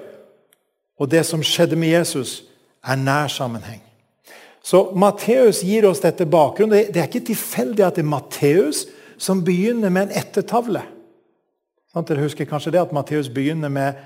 og 0.99 1.11
det 1.11 1.25
som 1.27 1.43
skjedde 1.43 1.77
med 1.79 1.95
Jesus, 1.95 2.43
er 2.85 2.99
nær 2.99 3.31
sammenheng. 3.31 3.81
Så 4.63 4.91
Matteus 4.99 5.63
gir 5.65 5.87
oss 5.89 6.03
dette 6.03 6.27
bakgrunnen. 6.29 6.91
Det 6.93 7.01
er 7.01 7.09
ikke 7.09 7.31
tilfeldig 7.31 7.85
at 7.87 7.97
det 7.97 8.05
er 8.05 8.11
Matteus 8.11 8.85
som 9.19 9.41
begynner 9.45 9.91
med 9.91 10.09
en 10.09 10.19
ettertavle. 10.21 10.83
Dere 11.99 12.23
husker 12.23 12.47
kanskje 12.47 12.75
det 12.75 12.83
at 12.83 12.93
Matteus 12.95 13.31
begynner 13.33 13.73
med, 13.73 13.97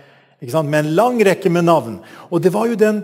med, 0.42 0.78
en 0.78 0.94
lang 0.94 1.18
rekke 1.24 1.50
med 1.50 1.64
navn. 1.64 1.98
Og 2.30 2.42
det 2.42 2.52
var 2.52 2.66
jo 2.66 2.78
den, 2.78 3.02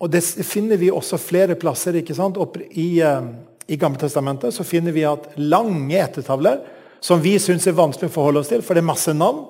og 0.00 0.10
det 0.12 0.22
finner 0.44 0.76
vi 0.76 0.90
også 0.92 1.18
flere 1.18 1.56
plasser. 1.56 1.96
ikke 1.96 2.14
sant? 2.14 2.36
I, 2.70 3.02
uh, 3.02 3.24
i 3.68 3.76
Gammeltestamentet 3.76 4.54
så 4.54 4.64
finner 4.64 4.92
vi 4.92 5.06
at 5.08 5.30
lange 5.36 5.96
ettertavler, 5.96 6.60
som 7.00 7.20
vi 7.22 7.36
syns 7.38 7.66
er 7.66 7.76
vanskelig 7.76 8.10
å 8.10 8.14
forholde 8.14 8.42
oss 8.42 8.50
til, 8.50 8.62
for 8.64 8.76
det 8.76 8.82
er 8.84 8.92
masse 8.92 9.12
navn. 9.14 9.46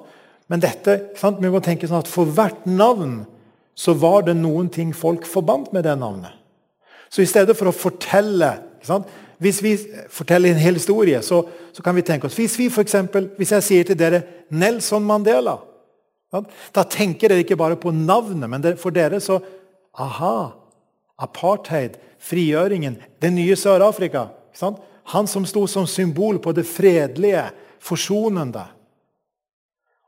Men 0.46 0.62
dette, 0.62 0.98
sant, 1.18 1.40
vi 1.42 1.50
må 1.50 1.60
tenke 1.64 1.88
sånn 1.88 2.04
at 2.04 2.10
for 2.10 2.30
hvert 2.30 2.66
navn 2.70 3.24
så 3.76 3.92
var 3.98 4.24
det 4.26 4.36
noen 4.38 4.70
ting 4.72 4.94
folk 4.96 5.26
forbandt 5.28 5.72
med 5.74 5.84
det 5.84 5.96
navnet. 6.00 6.32
Så 7.10 7.22
i 7.22 7.28
stedet 7.28 7.56
for 7.56 7.70
å 7.70 7.76
fortelle 7.76 8.56
Hvis 9.38 9.62
vi 9.62 9.76
forteller 10.08 10.50
en 10.50 10.60
hel 10.62 10.74
historie, 10.74 11.20
så, 11.22 11.42
så 11.72 11.82
kan 11.82 11.94
vi 11.94 12.02
tenke 12.02 12.26
oss 12.26 12.38
Hvis 12.38 12.58
vi 12.58 12.68
for 12.70 12.82
eksempel, 12.82 13.28
hvis 13.36 13.52
jeg 13.52 13.62
sier 13.62 13.84
til 13.84 13.98
dere 13.98 14.22
Nelson 14.50 15.04
Mandela, 15.04 15.58
da 16.74 16.84
tenker 16.84 17.30
dere 17.30 17.44
ikke 17.44 17.58
bare 17.58 17.78
på 17.80 17.92
navnet, 17.94 18.50
men 18.50 18.66
for 18.80 18.94
dere 18.94 19.20
så 19.22 19.40
Aha! 19.96 20.52
Apartheid, 21.16 21.94
frigjøringen, 22.20 22.98
det 23.22 23.30
nye 23.32 23.54
Sør-Afrika. 23.56 24.26
Han 25.14 25.28
som 25.30 25.46
sto 25.48 25.62
som 25.70 25.86
symbol 25.88 26.36
på 26.44 26.52
det 26.52 26.66
fredelige, 26.68 27.46
forsonende. 27.80 28.66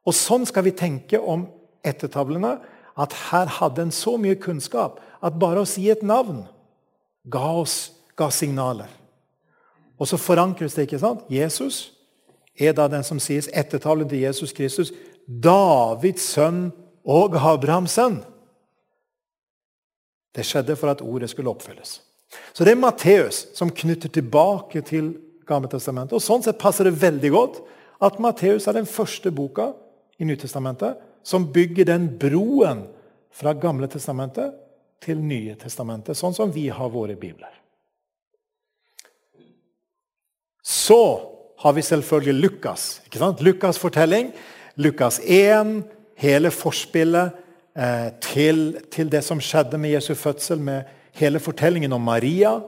Og 0.05 0.17
Sånn 0.17 0.45
skal 0.49 0.67
vi 0.67 0.75
tenke 0.77 1.21
om 1.21 1.47
ettertavlene. 1.87 2.59
At 2.99 3.15
her 3.31 3.49
hadde 3.61 3.87
en 3.87 3.95
så 3.95 4.17
mye 4.19 4.37
kunnskap 4.41 4.99
at 5.23 5.37
bare 5.39 5.63
å 5.63 5.69
si 5.69 5.87
et 5.89 6.03
navn 6.03 6.43
ga 7.31 7.53
oss 7.61 7.93
ga 8.19 8.27
signaler. 8.35 8.91
Og 9.99 10.09
så 10.11 10.19
forankres 10.19 10.75
det. 10.75 10.89
ikke 10.89 10.99
sant? 10.99 11.23
Jesus 11.31 11.93
er 12.59 12.75
da 12.75 12.89
den 12.91 13.05
som 13.07 13.21
sies 13.23 13.51
ettertavlen 13.55 14.09
til 14.09 14.25
Jesus 14.25 14.53
Kristus. 14.53 14.93
Davids 15.29 16.25
sønn 16.33 16.71
og 17.09 17.37
Abrahams 17.37 17.99
sønn. 17.99 18.23
Det 20.33 20.45
skjedde 20.47 20.77
for 20.79 20.93
at 20.93 21.03
ordet 21.05 21.31
skulle 21.31 21.51
oppfylles. 21.53 21.99
Så 22.53 22.65
det 22.65 22.75
er 22.75 22.81
Matteus 22.81 23.47
som 23.57 23.73
knytter 23.73 24.13
tilbake 24.13 24.83
til 24.87 25.15
Gammeltestamentet. 25.49 26.17
Og 26.17 26.25
Sånn 26.25 26.45
sett 26.45 26.61
passer 26.61 26.89
det 26.89 26.99
veldig 27.01 27.31
godt 27.33 27.61
at 28.05 28.19
Matteus 28.23 28.69
er 28.69 28.77
den 28.77 28.89
første 28.89 29.33
boka 29.35 29.73
i 30.21 30.27
Nytestamentet 30.29 31.01
som 31.27 31.49
bygger 31.53 31.89
den 31.89 32.09
broen 32.21 32.87
fra 33.35 33.55
Gamle 33.57 33.89
testamentet 33.91 34.55
til 35.05 35.21
Nye 35.23 35.55
testamentet, 35.59 36.19
sånn 36.19 36.35
som 36.35 36.53
vi 36.53 36.69
har 36.75 36.91
våre 36.91 37.17
bibler. 37.19 37.53
Så 40.63 41.01
har 41.59 41.75
vi 41.75 41.83
selvfølgelig 41.83 42.43
Lukas. 42.43 43.01
ikke 43.07 43.19
sant? 43.19 43.41
Lukas' 43.41 43.81
fortelling. 43.81 44.33
Lukas 44.79 45.21
1, 45.25 45.83
hele 46.23 46.51
forspillet 46.55 47.35
eh, 47.75 48.13
til, 48.23 48.77
til, 48.93 49.09
det 49.11 49.25
som 49.27 49.41
skjedde 49.43 49.79
med 49.79 49.97
Jesu 49.97 50.15
fødsel, 50.15 50.61
med 50.63 50.87
hele 51.19 51.41
fortellingen 51.43 51.93
om 51.93 52.01
Maria. 52.01 52.61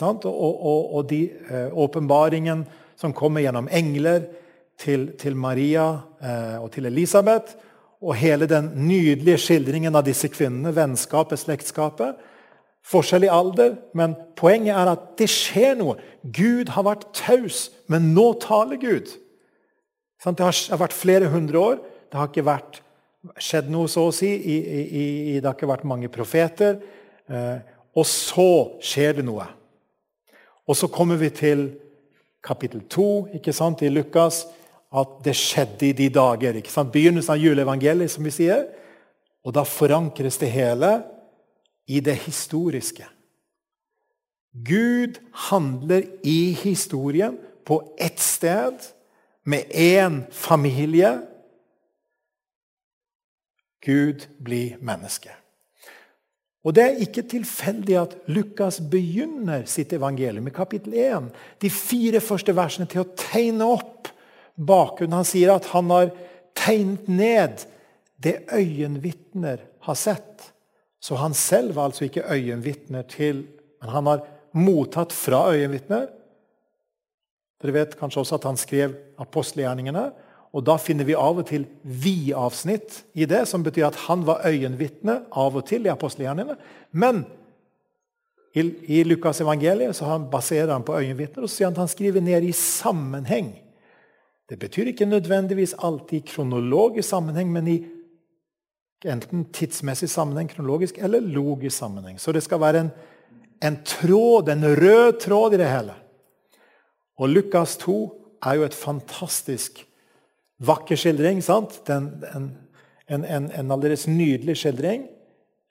Og, 0.00 0.24
og, 0.26 0.94
og 0.94 1.08
de 1.08 1.22
eh, 1.30 1.72
åpenbaringen 1.72 2.66
som 2.96 3.14
kommer 3.16 3.40
gjennom 3.40 3.70
engler 3.72 4.26
til, 4.78 5.12
til 5.16 5.36
Maria 5.36 5.86
eh, 6.20 6.56
og 6.60 6.70
til 6.74 6.86
Elisabeth 6.86 7.56
og 8.02 8.14
hele 8.14 8.46
den 8.46 8.72
nydelige 8.76 9.38
skildringen 9.40 9.96
av 9.96 10.04
disse 10.04 10.28
kvinnene, 10.28 10.74
vennskapet, 10.76 11.40
slektskapet. 11.40 12.18
Forskjell 12.86 13.24
i 13.24 13.32
alder, 13.32 13.78
men 13.96 14.12
poenget 14.36 14.76
er 14.76 14.92
at 14.92 15.14
det 15.18 15.30
skjer 15.32 15.78
noe. 15.80 15.96
Gud 16.20 16.68
har 16.76 16.84
vært 16.84 17.08
taus, 17.16 17.70
men 17.88 18.12
nå 18.12 18.34
taler 18.44 18.76
Gud. 18.82 19.08
Det 20.26 20.42
har 20.42 20.80
vært 20.80 20.96
flere 20.96 21.30
hundre 21.30 21.62
år. 21.62 21.78
Det 22.10 22.18
har 22.18 22.30
ikke 22.30 22.46
vært, 22.46 22.80
skjedd 23.42 23.70
noe, 23.70 23.90
så 23.90 24.08
å 24.08 24.14
si. 24.14 24.28
I, 24.30 24.56
i, 24.56 24.82
i, 25.32 25.34
det 25.38 25.46
har 25.46 25.54
ikke 25.54 25.70
vært 25.70 25.86
mange 25.86 26.10
profeter. 26.12 26.80
Eh, 27.30 27.58
og 27.96 28.06
så 28.06 28.50
skjer 28.84 29.20
det 29.20 29.26
noe. 29.26 29.46
Og 30.66 30.78
så 30.78 30.90
kommer 30.90 31.18
vi 31.20 31.30
til 31.34 31.68
kapittel 32.46 32.82
2 32.90 33.08
i 33.86 33.90
Lukas 33.90 34.44
at 34.96 35.18
det 35.24 35.34
skjedde 35.36 35.88
i 35.88 35.92
de 35.96 36.08
dager. 36.12 36.56
ikke 36.56 36.70
sant? 36.70 36.92
Begynnelsen 36.92 37.34
av 37.34 37.42
juleevangeliet, 37.42 38.10
som 38.10 38.24
vi 38.24 38.34
sier. 38.34 38.66
Og 39.46 39.54
da 39.54 39.64
forankres 39.66 40.38
det 40.38 40.50
hele 40.50 41.02
i 41.86 42.00
det 42.00 42.16
historiske. 42.26 43.06
Gud 44.66 45.20
handler 45.50 46.06
i 46.24 46.56
historien 46.62 47.36
på 47.66 47.80
ett 47.98 48.20
sted, 48.22 48.78
med 49.46 49.70
én 49.70 50.22
familie. 50.30 51.14
Gud 53.86 54.26
blir 54.42 54.76
menneske. 54.82 55.30
Og 56.66 56.74
Det 56.74 56.82
er 56.82 57.02
ikke 57.04 57.22
tilfeldig 57.30 57.94
at 58.00 58.14
Lukas 58.26 58.80
begynner 58.90 59.62
sitt 59.70 59.92
evangelium 59.94 60.48
i 60.50 60.54
kapittel 60.54 60.96
1, 60.98 61.28
de 61.62 61.70
fire 61.70 62.20
første 62.20 62.56
versene, 62.56 62.88
til 62.90 63.04
å 63.04 63.12
tegne 63.14 63.68
opp 63.70 64.10
bakgrunnen. 64.58 65.20
Han 65.20 65.28
sier 65.28 65.52
at 65.54 65.68
han 65.70 65.92
har 65.94 66.10
tegnet 66.58 67.06
ned 67.06 67.62
det 68.18 68.40
øyenvitner 68.50 69.62
har 69.86 69.94
sett. 69.94 70.50
Så 70.98 71.14
han 71.20 71.36
selv 71.38 71.76
var 71.76 71.92
altså 71.92 72.08
ikke 72.08 72.26
øyenvitner 72.26 73.06
til 73.06 73.46
Men 73.76 73.90
han 73.92 74.06
har 74.06 74.22
mottatt 74.56 75.12
fra 75.12 75.52
øyenvitner. 75.52 76.06
Dere 77.62 77.74
vet 77.78 77.96
kanskje 77.98 78.22
også 78.22 78.38
at 78.38 78.46
han 78.48 78.60
skrev 78.60 78.94
apostelgjerningene. 79.22 80.10
Og 80.56 80.64
Da 80.64 80.76
finner 80.80 81.04
vi 81.04 81.16
av 81.18 81.38
og 81.40 81.48
til 81.48 81.66
vi-avsnitt 81.82 83.02
i 83.14 83.26
det, 83.28 83.42
som 83.48 83.64
betyr 83.64 83.90
at 83.90 83.98
han 84.06 84.24
var 84.24 84.46
øyenvitne 84.46 85.22
av 85.32 85.56
og 85.56 85.66
til 85.68 85.84
i 85.84 85.92
apostelgjerningene. 85.92 86.56
Men 86.92 87.24
i, 88.56 88.62
i 88.88 89.02
Lukas 89.04 89.42
evangeliet 89.44 89.96
så 89.96 90.08
han 90.08 90.30
baserer 90.32 90.72
han 90.72 90.84
på 90.86 90.96
øyenvitner 90.96 91.44
og 91.44 91.50
så 91.50 91.58
sier 91.58 91.68
han 91.68 91.76
at 91.76 91.84
han 91.84 91.92
skriver 91.92 92.24
ned 92.24 92.46
i 92.48 92.54
sammenheng 92.56 93.52
det 94.46 94.58
betyr 94.62 94.92
ikke 94.92 95.08
nødvendigvis 95.10 95.74
alltid 95.78 96.18
i 96.18 96.26
kronologisk 96.26 97.08
sammenheng, 97.08 97.50
men 97.52 97.68
i 97.68 97.76
enten 99.04 99.44
tidsmessig 99.52 100.08
sammenheng, 100.10 100.48
kronologisk, 100.50 100.98
eller 100.98 101.20
logisk 101.20 101.76
sammenheng. 101.76 102.20
Så 102.20 102.32
det 102.32 102.42
skal 102.42 102.60
være 102.60 102.80
en, 102.80 102.90
en 103.62 103.78
tråd, 103.84 104.48
en 104.48 104.64
rød 104.64 105.20
tråd 105.20 105.54
i 105.54 105.60
det 105.60 105.70
hele. 105.70 105.94
Og 107.16 107.28
Lukas 107.32 107.76
2 107.80 107.96
er 108.44 108.58
jo 108.58 108.66
et 108.66 108.76
fantastisk 108.76 109.80
vakker 110.58 110.96
skildring. 110.96 111.42
sant? 111.44 111.80
Den, 111.86 112.10
en, 112.34 112.50
en, 113.08 113.24
en, 113.24 113.50
en 113.50 113.70
aldeles 113.72 114.06
nydelig 114.08 114.58
skildring 114.60 115.06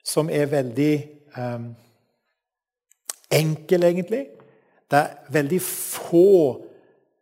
som 0.06 0.30
er 0.30 0.46
veldig 0.50 0.92
um, 1.38 1.70
enkel, 3.30 3.82
egentlig. 3.82 4.26
Det 4.90 4.98
er 4.98 5.32
veldig 5.34 5.60
få 5.62 6.26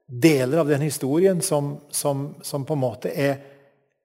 deler 0.07 0.61
av 0.61 0.69
den 0.69 0.85
historien 0.85 1.41
som, 1.43 1.79
som, 1.91 2.35
som 2.45 2.65
på 2.65 2.77
en 2.77 2.83
måte 2.83 3.13
er, 3.13 3.39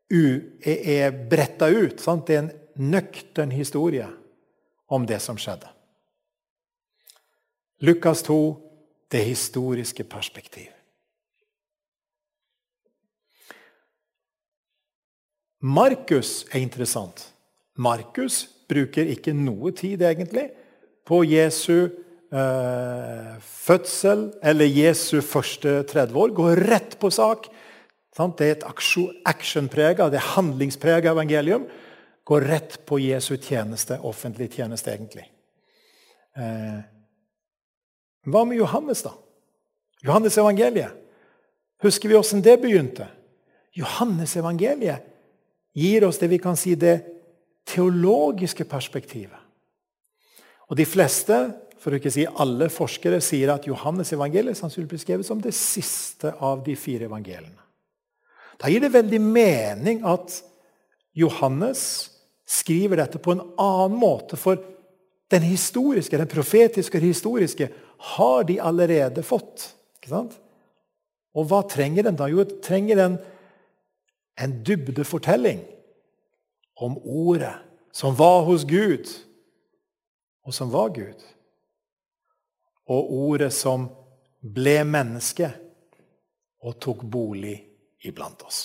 er, 0.09 0.77
er 0.95 1.19
bretta 1.31 1.67
ut. 1.67 1.99
Sant? 1.99 2.27
Det 2.27 2.37
er 2.37 2.45
en 2.45 2.55
nøktern 2.91 3.51
historie 3.51 4.07
om 4.87 5.05
det 5.07 5.19
som 5.21 5.37
skjedde. 5.39 5.67
Lukas 7.83 8.23
2 8.27 8.68
det 9.11 9.23
historiske 9.25 10.03
perspektiv. 10.03 10.69
Markus 15.59 16.45
er 16.53 16.61
interessant. 16.63 17.25
Markus 17.75 18.45
bruker 18.69 19.09
ikke 19.11 19.33
noe 19.35 19.73
tid 19.75 20.03
egentlig 20.05 20.45
på 21.07 21.23
Jesu 21.27 21.89
eh, 22.31 23.33
fødsel 23.43 24.29
eller 24.43 24.71
Jesu 24.71 25.19
første 25.25 25.81
30 25.89 26.21
år. 26.21 26.35
Går 26.37 26.63
rett 26.69 26.95
på 27.01 27.11
sak. 27.11 27.49
Sant? 28.15 28.37
Det 28.39 28.47
er 28.47 28.55
et 28.57 28.67
actionprega, 29.27 30.09
det 30.09 30.21
er 30.21 30.31
handlingsprega 30.35 31.11
evangelium. 31.11 31.67
Går 32.23 32.45
rett 32.45 32.79
på 32.85 32.99
Jesu 33.01 33.35
tjeneste, 33.37 33.99
offentlig 34.05 34.51
tjeneste, 34.53 34.93
egentlig. 34.93 35.25
Eh, 36.37 36.79
hva 38.27 38.43
med 38.45 38.59
Johannes, 38.59 39.03
da? 39.05 39.13
Johannes 40.03 40.37
evangeliet. 40.37 40.95
Husker 41.83 42.09
vi 42.09 42.17
åssen 42.19 42.43
det 42.43 42.57
begynte? 42.61 43.07
Johannes 43.75 44.35
evangeliet 44.39 45.05
gir 45.77 46.03
oss 46.07 46.19
det 46.19 46.27
vi 46.31 46.39
kan 46.41 46.57
si 46.59 46.75
det 46.75 46.97
teologiske 47.69 48.65
perspektivet. 48.67 49.37
Og 50.69 50.77
De 50.77 50.85
fleste 50.85 51.37
for 51.79 51.95
å 51.95 51.99
ikke 51.99 52.11
si 52.11 52.25
alle 52.27 52.67
forskere 52.71 53.21
sier 53.23 53.53
at 53.53 53.67
Johannes 53.69 54.11
evangeliet 54.13 54.57
sannsynligvis 54.59 54.91
blir 54.91 55.03
skrevet 55.05 55.27
som 55.27 55.39
det 55.41 55.55
siste 55.55 56.33
av 56.43 56.63
de 56.65 56.75
fire 56.75 57.07
evangeliene. 57.07 57.55
Da 58.59 58.67
gir 58.67 58.83
det 58.83 58.91
veldig 58.91 59.21
mening 59.23 60.01
at 60.03 60.41
Johannes 61.15 61.81
skriver 62.49 62.99
dette 62.99 63.21
på 63.23 63.31
en 63.31 63.45
annen 63.55 63.95
måte. 63.99 64.35
For 64.35 64.59
den 65.31 65.45
historiske, 65.47 66.17
den 66.17 66.27
profetiske 66.27 66.99
og 66.99 67.05
historiske 67.07 67.69
har 67.99 68.43
de 68.47 68.59
allerede 68.59 69.23
fått. 69.23 69.71
Ikke 69.99 70.13
sant? 70.13 70.37
Og 71.35 71.49
hva 71.49 71.61
trenger 71.69 72.07
den 72.07 72.17
da? 72.19 72.29
Jo, 72.31 72.43
den 72.47 72.61
trenger 72.63 73.01
en, 73.03 73.17
en 74.39 74.55
dybdefortelling 74.65 75.61
om 76.79 76.97
ordet 77.03 77.55
som 77.91 78.15
var 78.15 78.45
hos 78.47 78.63
Gud, 78.63 79.09
og 80.45 80.55
som 80.55 80.71
var 80.71 80.93
Gud. 80.95 81.19
Og 82.89 83.11
ordet 83.29 83.51
som 83.53 83.89
ble 84.39 84.79
menneske 84.87 85.51
og 86.63 86.79
tok 86.81 87.03
bolig 87.03 87.57
iblant 88.07 88.41
oss. 88.47 88.61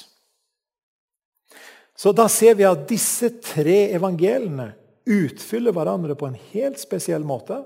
Så 1.94 2.12
da 2.14 2.26
ser 2.30 2.56
vi 2.58 2.66
at 2.66 2.86
disse 2.90 3.30
tre 3.42 3.90
evangeliene 3.94 4.72
utfyller 5.04 5.74
hverandre 5.74 6.16
på 6.18 6.26
en 6.30 6.38
helt 6.54 6.80
spesiell 6.80 7.26
måte. 7.26 7.60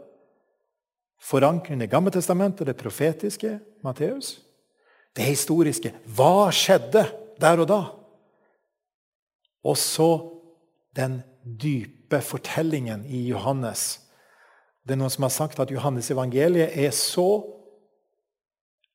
Forankringen 1.18 1.82
i 1.82 1.90
Gammeltestamentet, 1.90 2.66
det 2.66 2.78
profetiske, 2.78 3.58
Matteus. 3.82 4.38
Det 5.16 5.26
historiske. 5.26 5.92
Hva 6.14 6.50
skjedde 6.54 7.04
der 7.40 7.62
og 7.62 7.68
da? 7.70 7.80
Og 9.66 9.76
så 9.78 10.10
den 10.96 11.20
dype 11.42 12.20
fortellingen 12.24 13.04
i 13.06 13.24
Johannes. 13.28 14.00
Det 14.86 14.94
er 14.94 15.00
noen 15.02 15.12
som 15.12 15.26
har 15.26 15.34
sagt 15.34 15.58
at 15.60 15.72
Johannes 15.74 16.10
evangeliet 16.14 16.76
er 16.78 16.94
så 16.94 17.42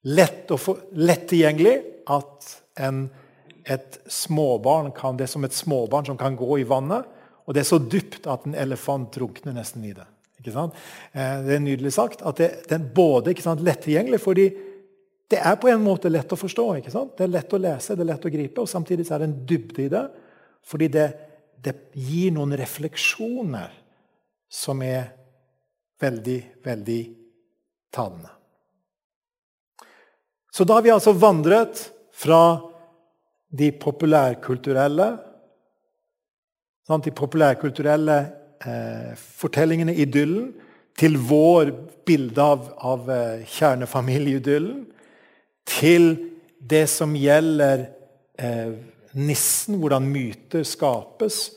lett, 0.03 0.49
lett 0.95 1.27
tilgjengelig 1.29 1.75
at 2.11 2.55
en 2.81 3.05
et 3.63 3.99
småbarn 4.11 4.91
kan, 4.91 5.17
det 5.17 5.27
er 5.27 5.33
som 5.33 5.45
et 5.47 5.55
småbarn 5.55 6.07
som 6.07 6.17
kan 6.19 6.35
gå 6.35 6.59
i 6.59 6.67
vannet. 6.67 7.07
Og 7.47 7.55
det 7.55 7.63
er 7.63 7.69
så 7.69 7.79
dypt 7.79 8.27
at 8.27 8.45
en 8.47 8.55
elefant 8.55 9.11
drukner 9.15 9.55
nesten 9.55 9.83
i 9.87 9.93
det. 9.95 10.05
Ikke 10.43 10.53
sant? 10.57 10.75
Eh, 11.15 11.39
det 11.45 11.55
er 11.55 11.63
nydelig 11.63 11.93
sagt. 11.95 12.21
at 12.21 12.37
det, 12.41 12.51
er 12.67 12.83
både 12.83 13.31
ikke 13.31 13.45
sant, 13.45 13.63
lett 13.63 13.85
tilgjengelig, 13.85 14.19
fordi 14.19 14.49
det 15.31 15.39
er 15.39 15.55
på 15.57 15.71
en 15.71 15.81
måte 15.81 16.11
lett 16.11 16.35
å 16.35 16.39
forstå. 16.39 16.67
ikke 16.81 16.91
sant? 16.91 17.15
Det 17.17 17.23
er 17.25 17.31
lett 17.31 17.55
å 17.55 17.61
lese, 17.63 17.95
det 17.95 18.03
er 18.03 18.11
lett 18.11 18.27
å 18.27 18.33
gripe, 18.33 18.61
og 18.61 18.69
samtidig 18.69 19.07
er 19.07 19.23
det 19.23 19.29
en 19.29 19.39
dybde 19.47 19.85
i 19.85 19.89
det. 19.93 20.03
Fordi 20.67 20.91
det, 20.91 21.07
det 21.63 21.75
gir 21.95 22.35
noen 22.35 22.57
refleksjoner 22.59 23.71
som 24.51 24.83
er 24.83 25.07
veldig, 26.03 26.39
veldig 26.63 27.01
talende. 27.93 28.35
Så 30.53 30.67
da 30.67 30.77
har 30.77 30.85
vi 30.85 30.93
altså 30.93 31.15
vandret 31.17 31.87
fra 32.13 32.59
de 33.53 33.71
populærkulturelle 33.71 35.07
sant? 36.87 37.05
De 37.05 37.13
populærkulturelle 37.15 38.17
eh, 38.67 39.13
fortellingene, 39.15 39.95
idyllen, 39.95 40.51
til 40.97 41.17
vår 41.17 41.71
bilde 42.05 42.41
av, 42.41 42.67
av 42.77 43.09
eh, 43.11 43.45
kjernefamilieidyllen. 43.49 44.85
Til 45.65 46.09
det 46.59 46.85
som 46.91 47.15
gjelder 47.17 47.87
eh, 48.39 48.75
nissen, 49.13 49.79
hvordan 49.81 50.07
myter 50.09 50.65
skapes. 50.67 51.49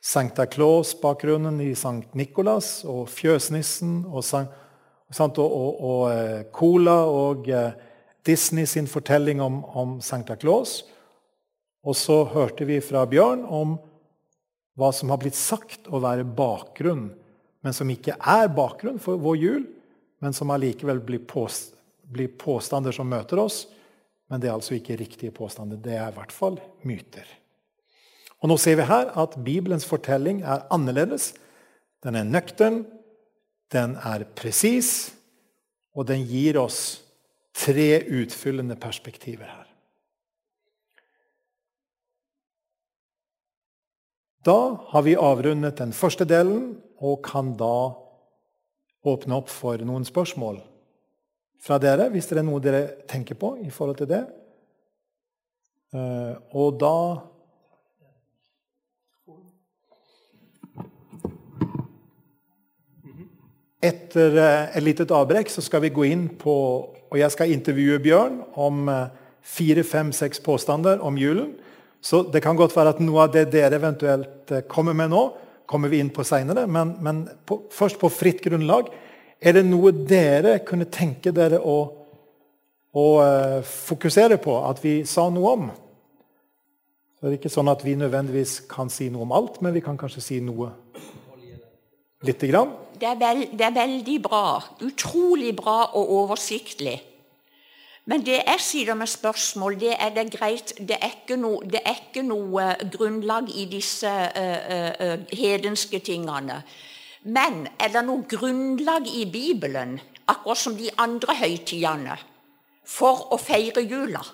Sankta 0.00 0.46
Claus-bakgrunnen 0.48 1.60
i 1.60 1.74
Sankt 1.76 2.14
Nikolas 2.16 2.80
og 2.88 3.10
fjøsnissen 3.12 4.06
og, 4.08 4.24
og, 4.24 5.36
og, 5.36 5.82
og 5.90 6.04
eh, 6.14 6.40
Cola 6.56 6.96
og 7.04 7.50
eh, 7.52 7.74
Disney 8.26 8.64
sin 8.64 8.88
fortelling 8.88 9.42
om, 9.44 9.60
om 9.64 9.98
Sankta 10.00 10.38
Claus. 10.40 10.80
Og 11.84 11.96
så 11.96 12.22
hørte 12.32 12.64
vi 12.68 12.80
fra 12.84 13.04
Bjørn 13.08 13.44
om 13.44 13.76
hva 14.80 14.90
som 14.96 15.12
har 15.12 15.20
blitt 15.20 15.36
sagt 15.38 15.90
å 15.92 16.00
være 16.02 16.24
bakgrunn, 16.24 17.10
men 17.60 17.76
som 17.76 17.90
ikke 17.92 18.16
er 18.16 18.48
bakgrunn 18.56 18.98
for 19.02 19.20
vår 19.20 19.36
jul, 19.36 19.66
men 20.20 20.36
som 20.36 20.52
allikevel 20.52 21.02
blir, 21.04 21.22
påst 21.28 21.76
blir 22.10 22.32
påstander 22.40 22.94
som 22.94 23.08
møter 23.08 23.38
oss. 23.38 23.64
Men 24.30 24.42
det 24.42 24.50
er 24.50 24.56
altså 24.56 24.76
ikke 24.76 24.98
riktige 24.98 25.34
påstander. 25.34 25.78
Det 25.80 25.94
er 25.96 26.10
i 26.10 26.16
hvert 26.16 26.34
fall 26.34 26.58
myter. 26.86 27.26
Og 28.40 28.50
Nå 28.50 28.56
ser 28.60 28.78
vi 28.80 28.88
her 28.88 29.10
at 29.20 29.36
Bibelens 29.44 29.86
fortelling 29.86 30.40
er 30.42 30.64
annerledes. 30.72 31.34
Den 32.04 32.16
er 32.16 32.28
nøktern, 32.28 32.84
den 33.72 33.96
er 34.00 34.24
presis, 34.34 35.12
og 35.94 36.08
den 36.08 36.24
gir 36.26 36.56
oss 36.62 37.02
tre 37.54 38.00
utfyllende 38.06 38.78
perspektiver 38.80 39.50
her. 39.50 39.59
Da 44.44 44.76
har 44.88 45.02
vi 45.04 45.16
avrundet 45.16 45.78
den 45.78 45.92
første 45.92 46.24
delen 46.24 46.78
og 47.00 47.20
kan 47.24 47.52
da 47.60 47.92
åpne 49.04 49.36
opp 49.36 49.50
for 49.52 49.80
noen 49.84 50.06
spørsmål 50.08 50.62
fra 51.60 51.76
dere, 51.80 52.08
hvis 52.08 52.30
det 52.30 52.38
er 52.40 52.46
noe 52.46 52.62
dere 52.64 52.84
tenker 53.08 53.36
på 53.36 53.54
i 53.60 53.68
forhold 53.72 54.00
til 54.00 54.08
det. 54.08 54.22
Eh, 55.92 56.34
og 56.56 56.80
da 56.80 56.96
Etter 63.80 64.36
eh, 64.36 64.76
et 64.76 64.84
lite 64.84 65.06
avbrekk 65.08 65.48
så 65.50 65.64
skal 65.64 65.80
vi 65.82 65.90
gå 65.90 66.04
inn 66.06 66.26
på 66.38 66.52
Og 67.10 67.16
jeg 67.18 67.32
skal 67.34 67.50
intervjue 67.50 67.98
Bjørn 67.98 68.36
om 68.54 68.88
eh, 68.92 69.08
fire, 69.42 69.82
fem, 69.82 70.12
seks 70.14 70.38
påstander 70.44 71.00
om 71.02 71.16
julen. 71.18 71.56
Så 72.00 72.22
det 72.32 72.40
kan 72.44 72.56
godt 72.56 72.74
være 72.76 72.94
at 72.94 73.02
noe 73.04 73.26
av 73.26 73.34
det 73.34 73.50
dere 73.52 73.76
eventuelt 73.76 74.52
eh, 74.54 74.64
kommer 74.68 74.96
med 74.96 75.12
nå, 75.12 75.22
kommer 75.68 75.92
vi 75.92 76.00
inn 76.02 76.10
på 76.14 76.24
seinere. 76.26 76.64
Men, 76.66 76.96
men 77.04 77.22
på, 77.46 77.62
først 77.72 78.00
på 78.00 78.10
fritt 78.12 78.40
grunnlag. 78.44 78.88
Er 79.40 79.56
det 79.56 79.66
noe 79.68 79.92
dere 79.92 80.58
kunne 80.66 80.88
tenke 80.92 81.32
dere 81.32 81.60
å, 81.64 81.76
å 82.92 83.04
uh, 83.20 83.60
fokusere 83.64 84.36
på 84.42 84.56
at 84.68 84.82
vi 84.84 84.98
sa 85.08 85.28
noe 85.32 85.52
om? 85.56 85.70
Det 87.20 87.28
er 87.28 87.36
ikke 87.36 87.52
sånn 87.52 87.70
at 87.72 87.84
vi 87.84 87.94
nødvendigvis 88.00 88.62
kan 88.68 88.92
si 88.92 89.08
noe 89.12 89.24
om 89.24 89.32
alt, 89.36 89.60
men 89.64 89.76
vi 89.76 89.84
kan 89.84 89.96
kanskje 90.00 90.24
si 90.24 90.40
noe 90.44 90.72
lite 92.24 92.48
grann. 92.48 92.74
Det 93.00 93.08
er, 93.08 93.16
veld, 93.20 93.54
det 93.56 93.64
er 93.64 93.76
veldig 93.76 94.18
bra. 94.24 94.44
Utrolig 94.84 95.54
bra 95.56 95.78
og 95.96 96.12
oversiktlig. 96.18 96.98
Men 98.08 98.24
det 98.24 98.38
jeg 98.38 98.62
sier 98.64 98.96
med 98.96 99.10
spørsmål, 99.10 99.76
det 99.80 99.92
er 100.00 100.14
det 100.14 100.30
greit. 100.32 100.72
Det 100.78 100.96
er 100.96 101.12
ikke 101.20 101.36
noe, 101.36 101.66
er 101.68 101.98
ikke 101.98 102.24
noe 102.24 102.72
grunnlag 102.92 103.50
i 103.52 103.66
disse 103.70 104.08
uh, 104.08 104.94
uh, 105.04 105.26
hedenske 105.36 106.00
tingene. 106.04 106.62
Men 107.28 107.66
er 107.76 107.92
det 107.92 108.02
noe 108.06 108.24
grunnlag 108.28 109.08
i 109.12 109.26
Bibelen, 109.28 109.98
akkurat 110.26 110.58
som 110.58 110.76
de 110.78 110.88
andre 110.98 111.36
høytidene, 111.42 112.16
for 112.88 113.28
å 113.34 113.38
feire 113.38 113.84
jula? 113.84 114.24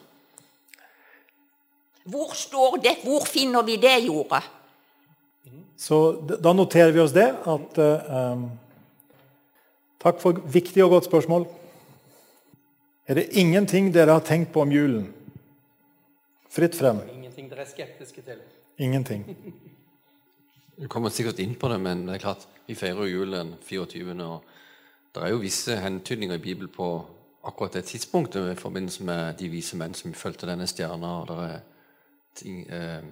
Hvor 2.07 2.37
står 2.39 2.79
det? 2.85 2.95
Hvor 3.03 3.27
finner 3.27 3.67
vi 3.67 3.81
det 3.83 3.99
jordet? 4.07 4.45
Så 5.77 5.99
da 6.23 6.55
noterer 6.55 6.95
vi 6.95 7.03
oss 7.03 7.13
det. 7.13 7.29
At, 7.51 7.83
uh, 7.83 8.47
takk 10.01 10.23
for 10.23 10.39
viktig 10.55 10.87
og 10.87 10.95
godt 10.95 11.11
spørsmål. 11.11 11.51
Er 13.07 13.15
det 13.15 13.29
ingenting 13.39 13.93
dere 13.95 14.17
har 14.17 14.25
tenkt 14.27 14.53
på 14.53 14.65
om 14.65 14.73
julen? 14.73 15.07
Fritt 16.51 16.75
frem. 16.75 16.99
Ingenting 17.13 17.47
dere 17.51 17.63
er 17.63 17.71
skeptiske 17.71 18.23
til? 18.23 18.43
Ingenting. 18.79 19.25
Du 20.77 20.91
kommer 20.93 21.09
sikkert 21.09 21.39
inn 21.41 21.55
på 21.57 21.71
det, 21.73 21.79
men 21.81 22.03
det 22.05 22.19
er 22.19 22.21
klart, 22.21 22.43
vi 22.69 22.75
feirer 22.77 23.07
jo 23.09 23.23
julen 23.23 23.55
24. 23.65 24.13
og 24.27 24.43
Det 25.15 25.23
er 25.25 25.31
jo 25.33 25.39
visse 25.41 25.73
hentydninger 25.81 26.37
i 26.37 26.43
Bibelen 26.45 26.69
på 26.69 26.89
akkurat 27.49 27.79
det 27.79 27.87
tidspunktet 27.89 28.51
i 28.51 28.59
forbindelse 28.61 29.05
med 29.09 29.39
de 29.41 29.49
vise 29.49 29.79
menn 29.81 29.97
som 29.97 30.13
fulgte 30.13 30.47
denne 30.51 30.67
stjerna. 30.69 31.15
og 31.23 31.31
det 31.31 31.37
er 31.47 31.61
ting, 32.35 32.67
eh, 32.69 33.03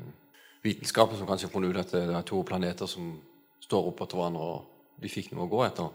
Vitenskapen 0.62 1.16
som 1.16 1.26
kanskje 1.26 1.46
har 1.46 1.52
funnet 1.52 1.70
ut 1.70 1.80
at 1.80 1.92
det 1.92 2.16
er 2.16 2.22
to 2.22 2.42
planeter 2.42 2.86
som 2.86 3.20
står 3.60 3.88
oppå 3.88 4.06
hverandre, 4.06 4.40
og 4.40 5.00
de 5.00 5.08
fikk 5.08 5.32
noe 5.32 5.44
å 5.44 5.50
gå 5.50 5.64
etter. 5.64 5.88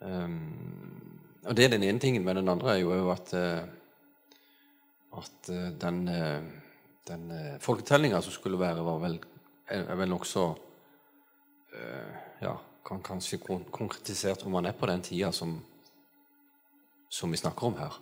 Um, 0.00 1.07
og 1.48 1.56
Det 1.56 1.64
er 1.64 1.72
den 1.72 1.84
ene 1.86 2.00
tingen. 2.00 2.24
Men 2.24 2.36
den 2.36 2.48
andre 2.48 2.76
er 2.76 2.82
jo 2.82 3.10
at, 3.12 3.32
eh, 3.34 3.62
at 5.16 5.50
eh, 5.52 5.70
den, 5.80 6.08
eh, 6.08 6.42
den 7.08 7.32
folketellinga 7.60 8.20
som 8.22 8.32
skulle 8.32 8.60
være, 8.60 8.84
var 8.84 8.98
vel, 9.00 9.18
er 9.68 9.94
vel 9.96 10.08
nokså 10.08 10.48
ja, 12.40 12.54
kan 12.84 13.02
kanskje 13.04 13.38
konkretisert 13.70 14.42
om 14.46 14.52
man 14.56 14.66
er 14.66 14.72
på 14.72 14.86
den 14.88 15.02
tida 15.04 15.28
som, 15.32 15.52
som 17.08 17.30
vi 17.30 17.36
snakker 17.36 17.66
om 17.66 17.76
her. 17.78 17.98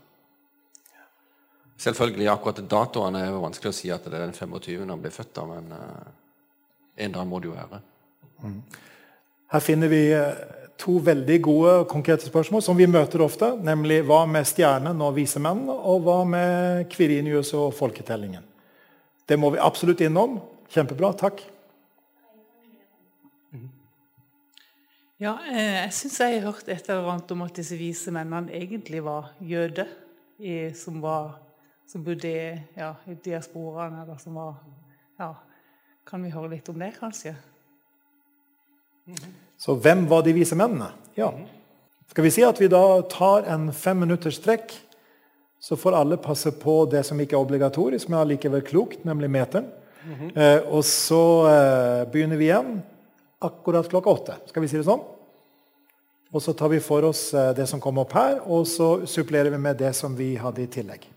Selvfølgelig, 1.76 2.28
akkurat 2.30 2.62
datoene 2.70 3.20
er 3.20 3.34
jo 3.34 3.42
vanskelig 3.42 3.72
å 3.72 3.76
si 3.76 3.90
at 3.92 4.06
det 4.06 4.14
er 4.14 4.24
den 4.24 4.34
25. 4.34 4.86
han 4.88 5.02
ble 5.02 5.10
født, 5.12 5.34
da, 5.36 5.44
men 5.50 5.74
en 6.96 7.18
dag 7.18 7.26
må 7.28 7.42
det 7.42 7.50
jo 7.50 7.56
være. 7.58 7.82
Mm. 8.46 8.60
Her 9.52 9.66
finner 9.66 9.92
vi 9.92 10.02
to 10.80 10.98
veldig 11.02 11.36
gode 11.44 11.72
og 11.80 11.88
konkrete 11.90 12.28
spørsmål 12.28 12.62
som 12.64 12.76
vi 12.78 12.88
møter 12.90 13.22
ofte. 13.24 13.52
Nemlig 13.64 14.02
hva 14.06 14.24
med 14.28 14.46
stjernen 14.48 15.00
og 15.02 15.16
vise 15.16 15.40
menn, 15.42 15.64
og 15.72 16.04
hva 16.04 16.20
med 16.28 16.86
Kvirinius 16.92 17.54
og 17.56 17.72
folketellingen? 17.76 18.44
Det 19.26 19.38
må 19.40 19.50
vi 19.54 19.62
absolutt 19.62 20.04
innom. 20.06 20.38
Kjempebra. 20.70 21.12
Takk. 21.16 21.42
Ja, 25.16 25.38
eh, 25.48 25.86
jeg 25.86 25.92
syns 25.96 26.18
jeg 26.20 26.34
har 26.36 26.50
hørt 26.50 26.68
et 26.68 26.90
eller 26.90 27.08
annet 27.14 27.30
om 27.32 27.46
at 27.46 27.56
disse 27.56 27.78
vise 27.80 28.12
mennene 28.12 28.52
egentlig 28.52 29.00
var 29.04 29.30
jøder 29.40 29.88
som, 30.76 31.00
var, 31.00 31.38
som 31.88 32.04
bodde 32.04 32.28
i, 32.28 32.50
ja, 32.76 32.90
i 33.08 33.16
diasporaen, 33.24 34.02
eller 34.02 34.20
som 34.20 34.36
var 34.36 34.58
Ja, 35.16 35.30
kan 36.04 36.20
vi 36.20 36.28
høre 36.28 36.52
litt 36.52 36.68
om 36.68 36.76
det, 36.76 36.92
kanskje? 36.98 37.32
Så 39.58 39.74
hvem 39.80 40.04
var 40.10 40.22
de 40.26 40.34
vise 40.36 40.56
mennene? 40.58 40.90
Ja. 41.16 41.30
Skal 42.12 42.26
vi 42.26 42.32
si 42.34 42.44
at 42.46 42.60
vi 42.60 42.68
da 42.72 43.00
tar 43.10 43.48
en 43.52 43.70
fem 43.72 43.98
minutters 44.04 44.38
trekk, 44.42 44.82
Så 45.58 45.74
får 45.76 45.96
alle 45.96 46.16
passe 46.16 46.50
på 46.52 46.84
det 46.86 47.00
som 47.02 47.18
ikke 47.18 47.34
er 47.34 47.42
obligatorisk, 47.42 48.08
men 48.08 48.20
allikevel 48.20 48.60
klokt, 48.62 49.04
nemlig 49.04 49.30
meteren. 49.30 49.64
eh, 50.36 50.60
og 50.68 50.84
så 50.84 51.48
eh, 51.48 52.04
begynner 52.12 52.36
vi 52.36 52.44
igjen 52.44 52.82
akkurat 53.42 53.88
klokka 53.88 54.10
åtte. 54.10 54.36
Skal 54.46 54.62
vi 54.62 54.68
si 54.68 54.76
det 54.76 54.84
sånn? 54.86 55.02
Og 56.30 56.42
så 56.44 56.52
tar 56.52 56.68
vi 56.68 56.78
for 56.78 57.08
oss 57.08 57.32
eh, 57.34 57.52
det 57.56 57.66
som 57.66 57.80
kom 57.80 57.98
opp 57.98 58.12
her, 58.12 58.38
og 58.46 58.66
så 58.68 59.06
supplerer 59.08 59.50
vi 59.50 59.58
med 59.58 59.80
det 59.80 59.90
som 59.96 60.14
vi 60.14 60.36
hadde 60.36 60.62
i 60.62 60.70
tillegg. 60.70 61.08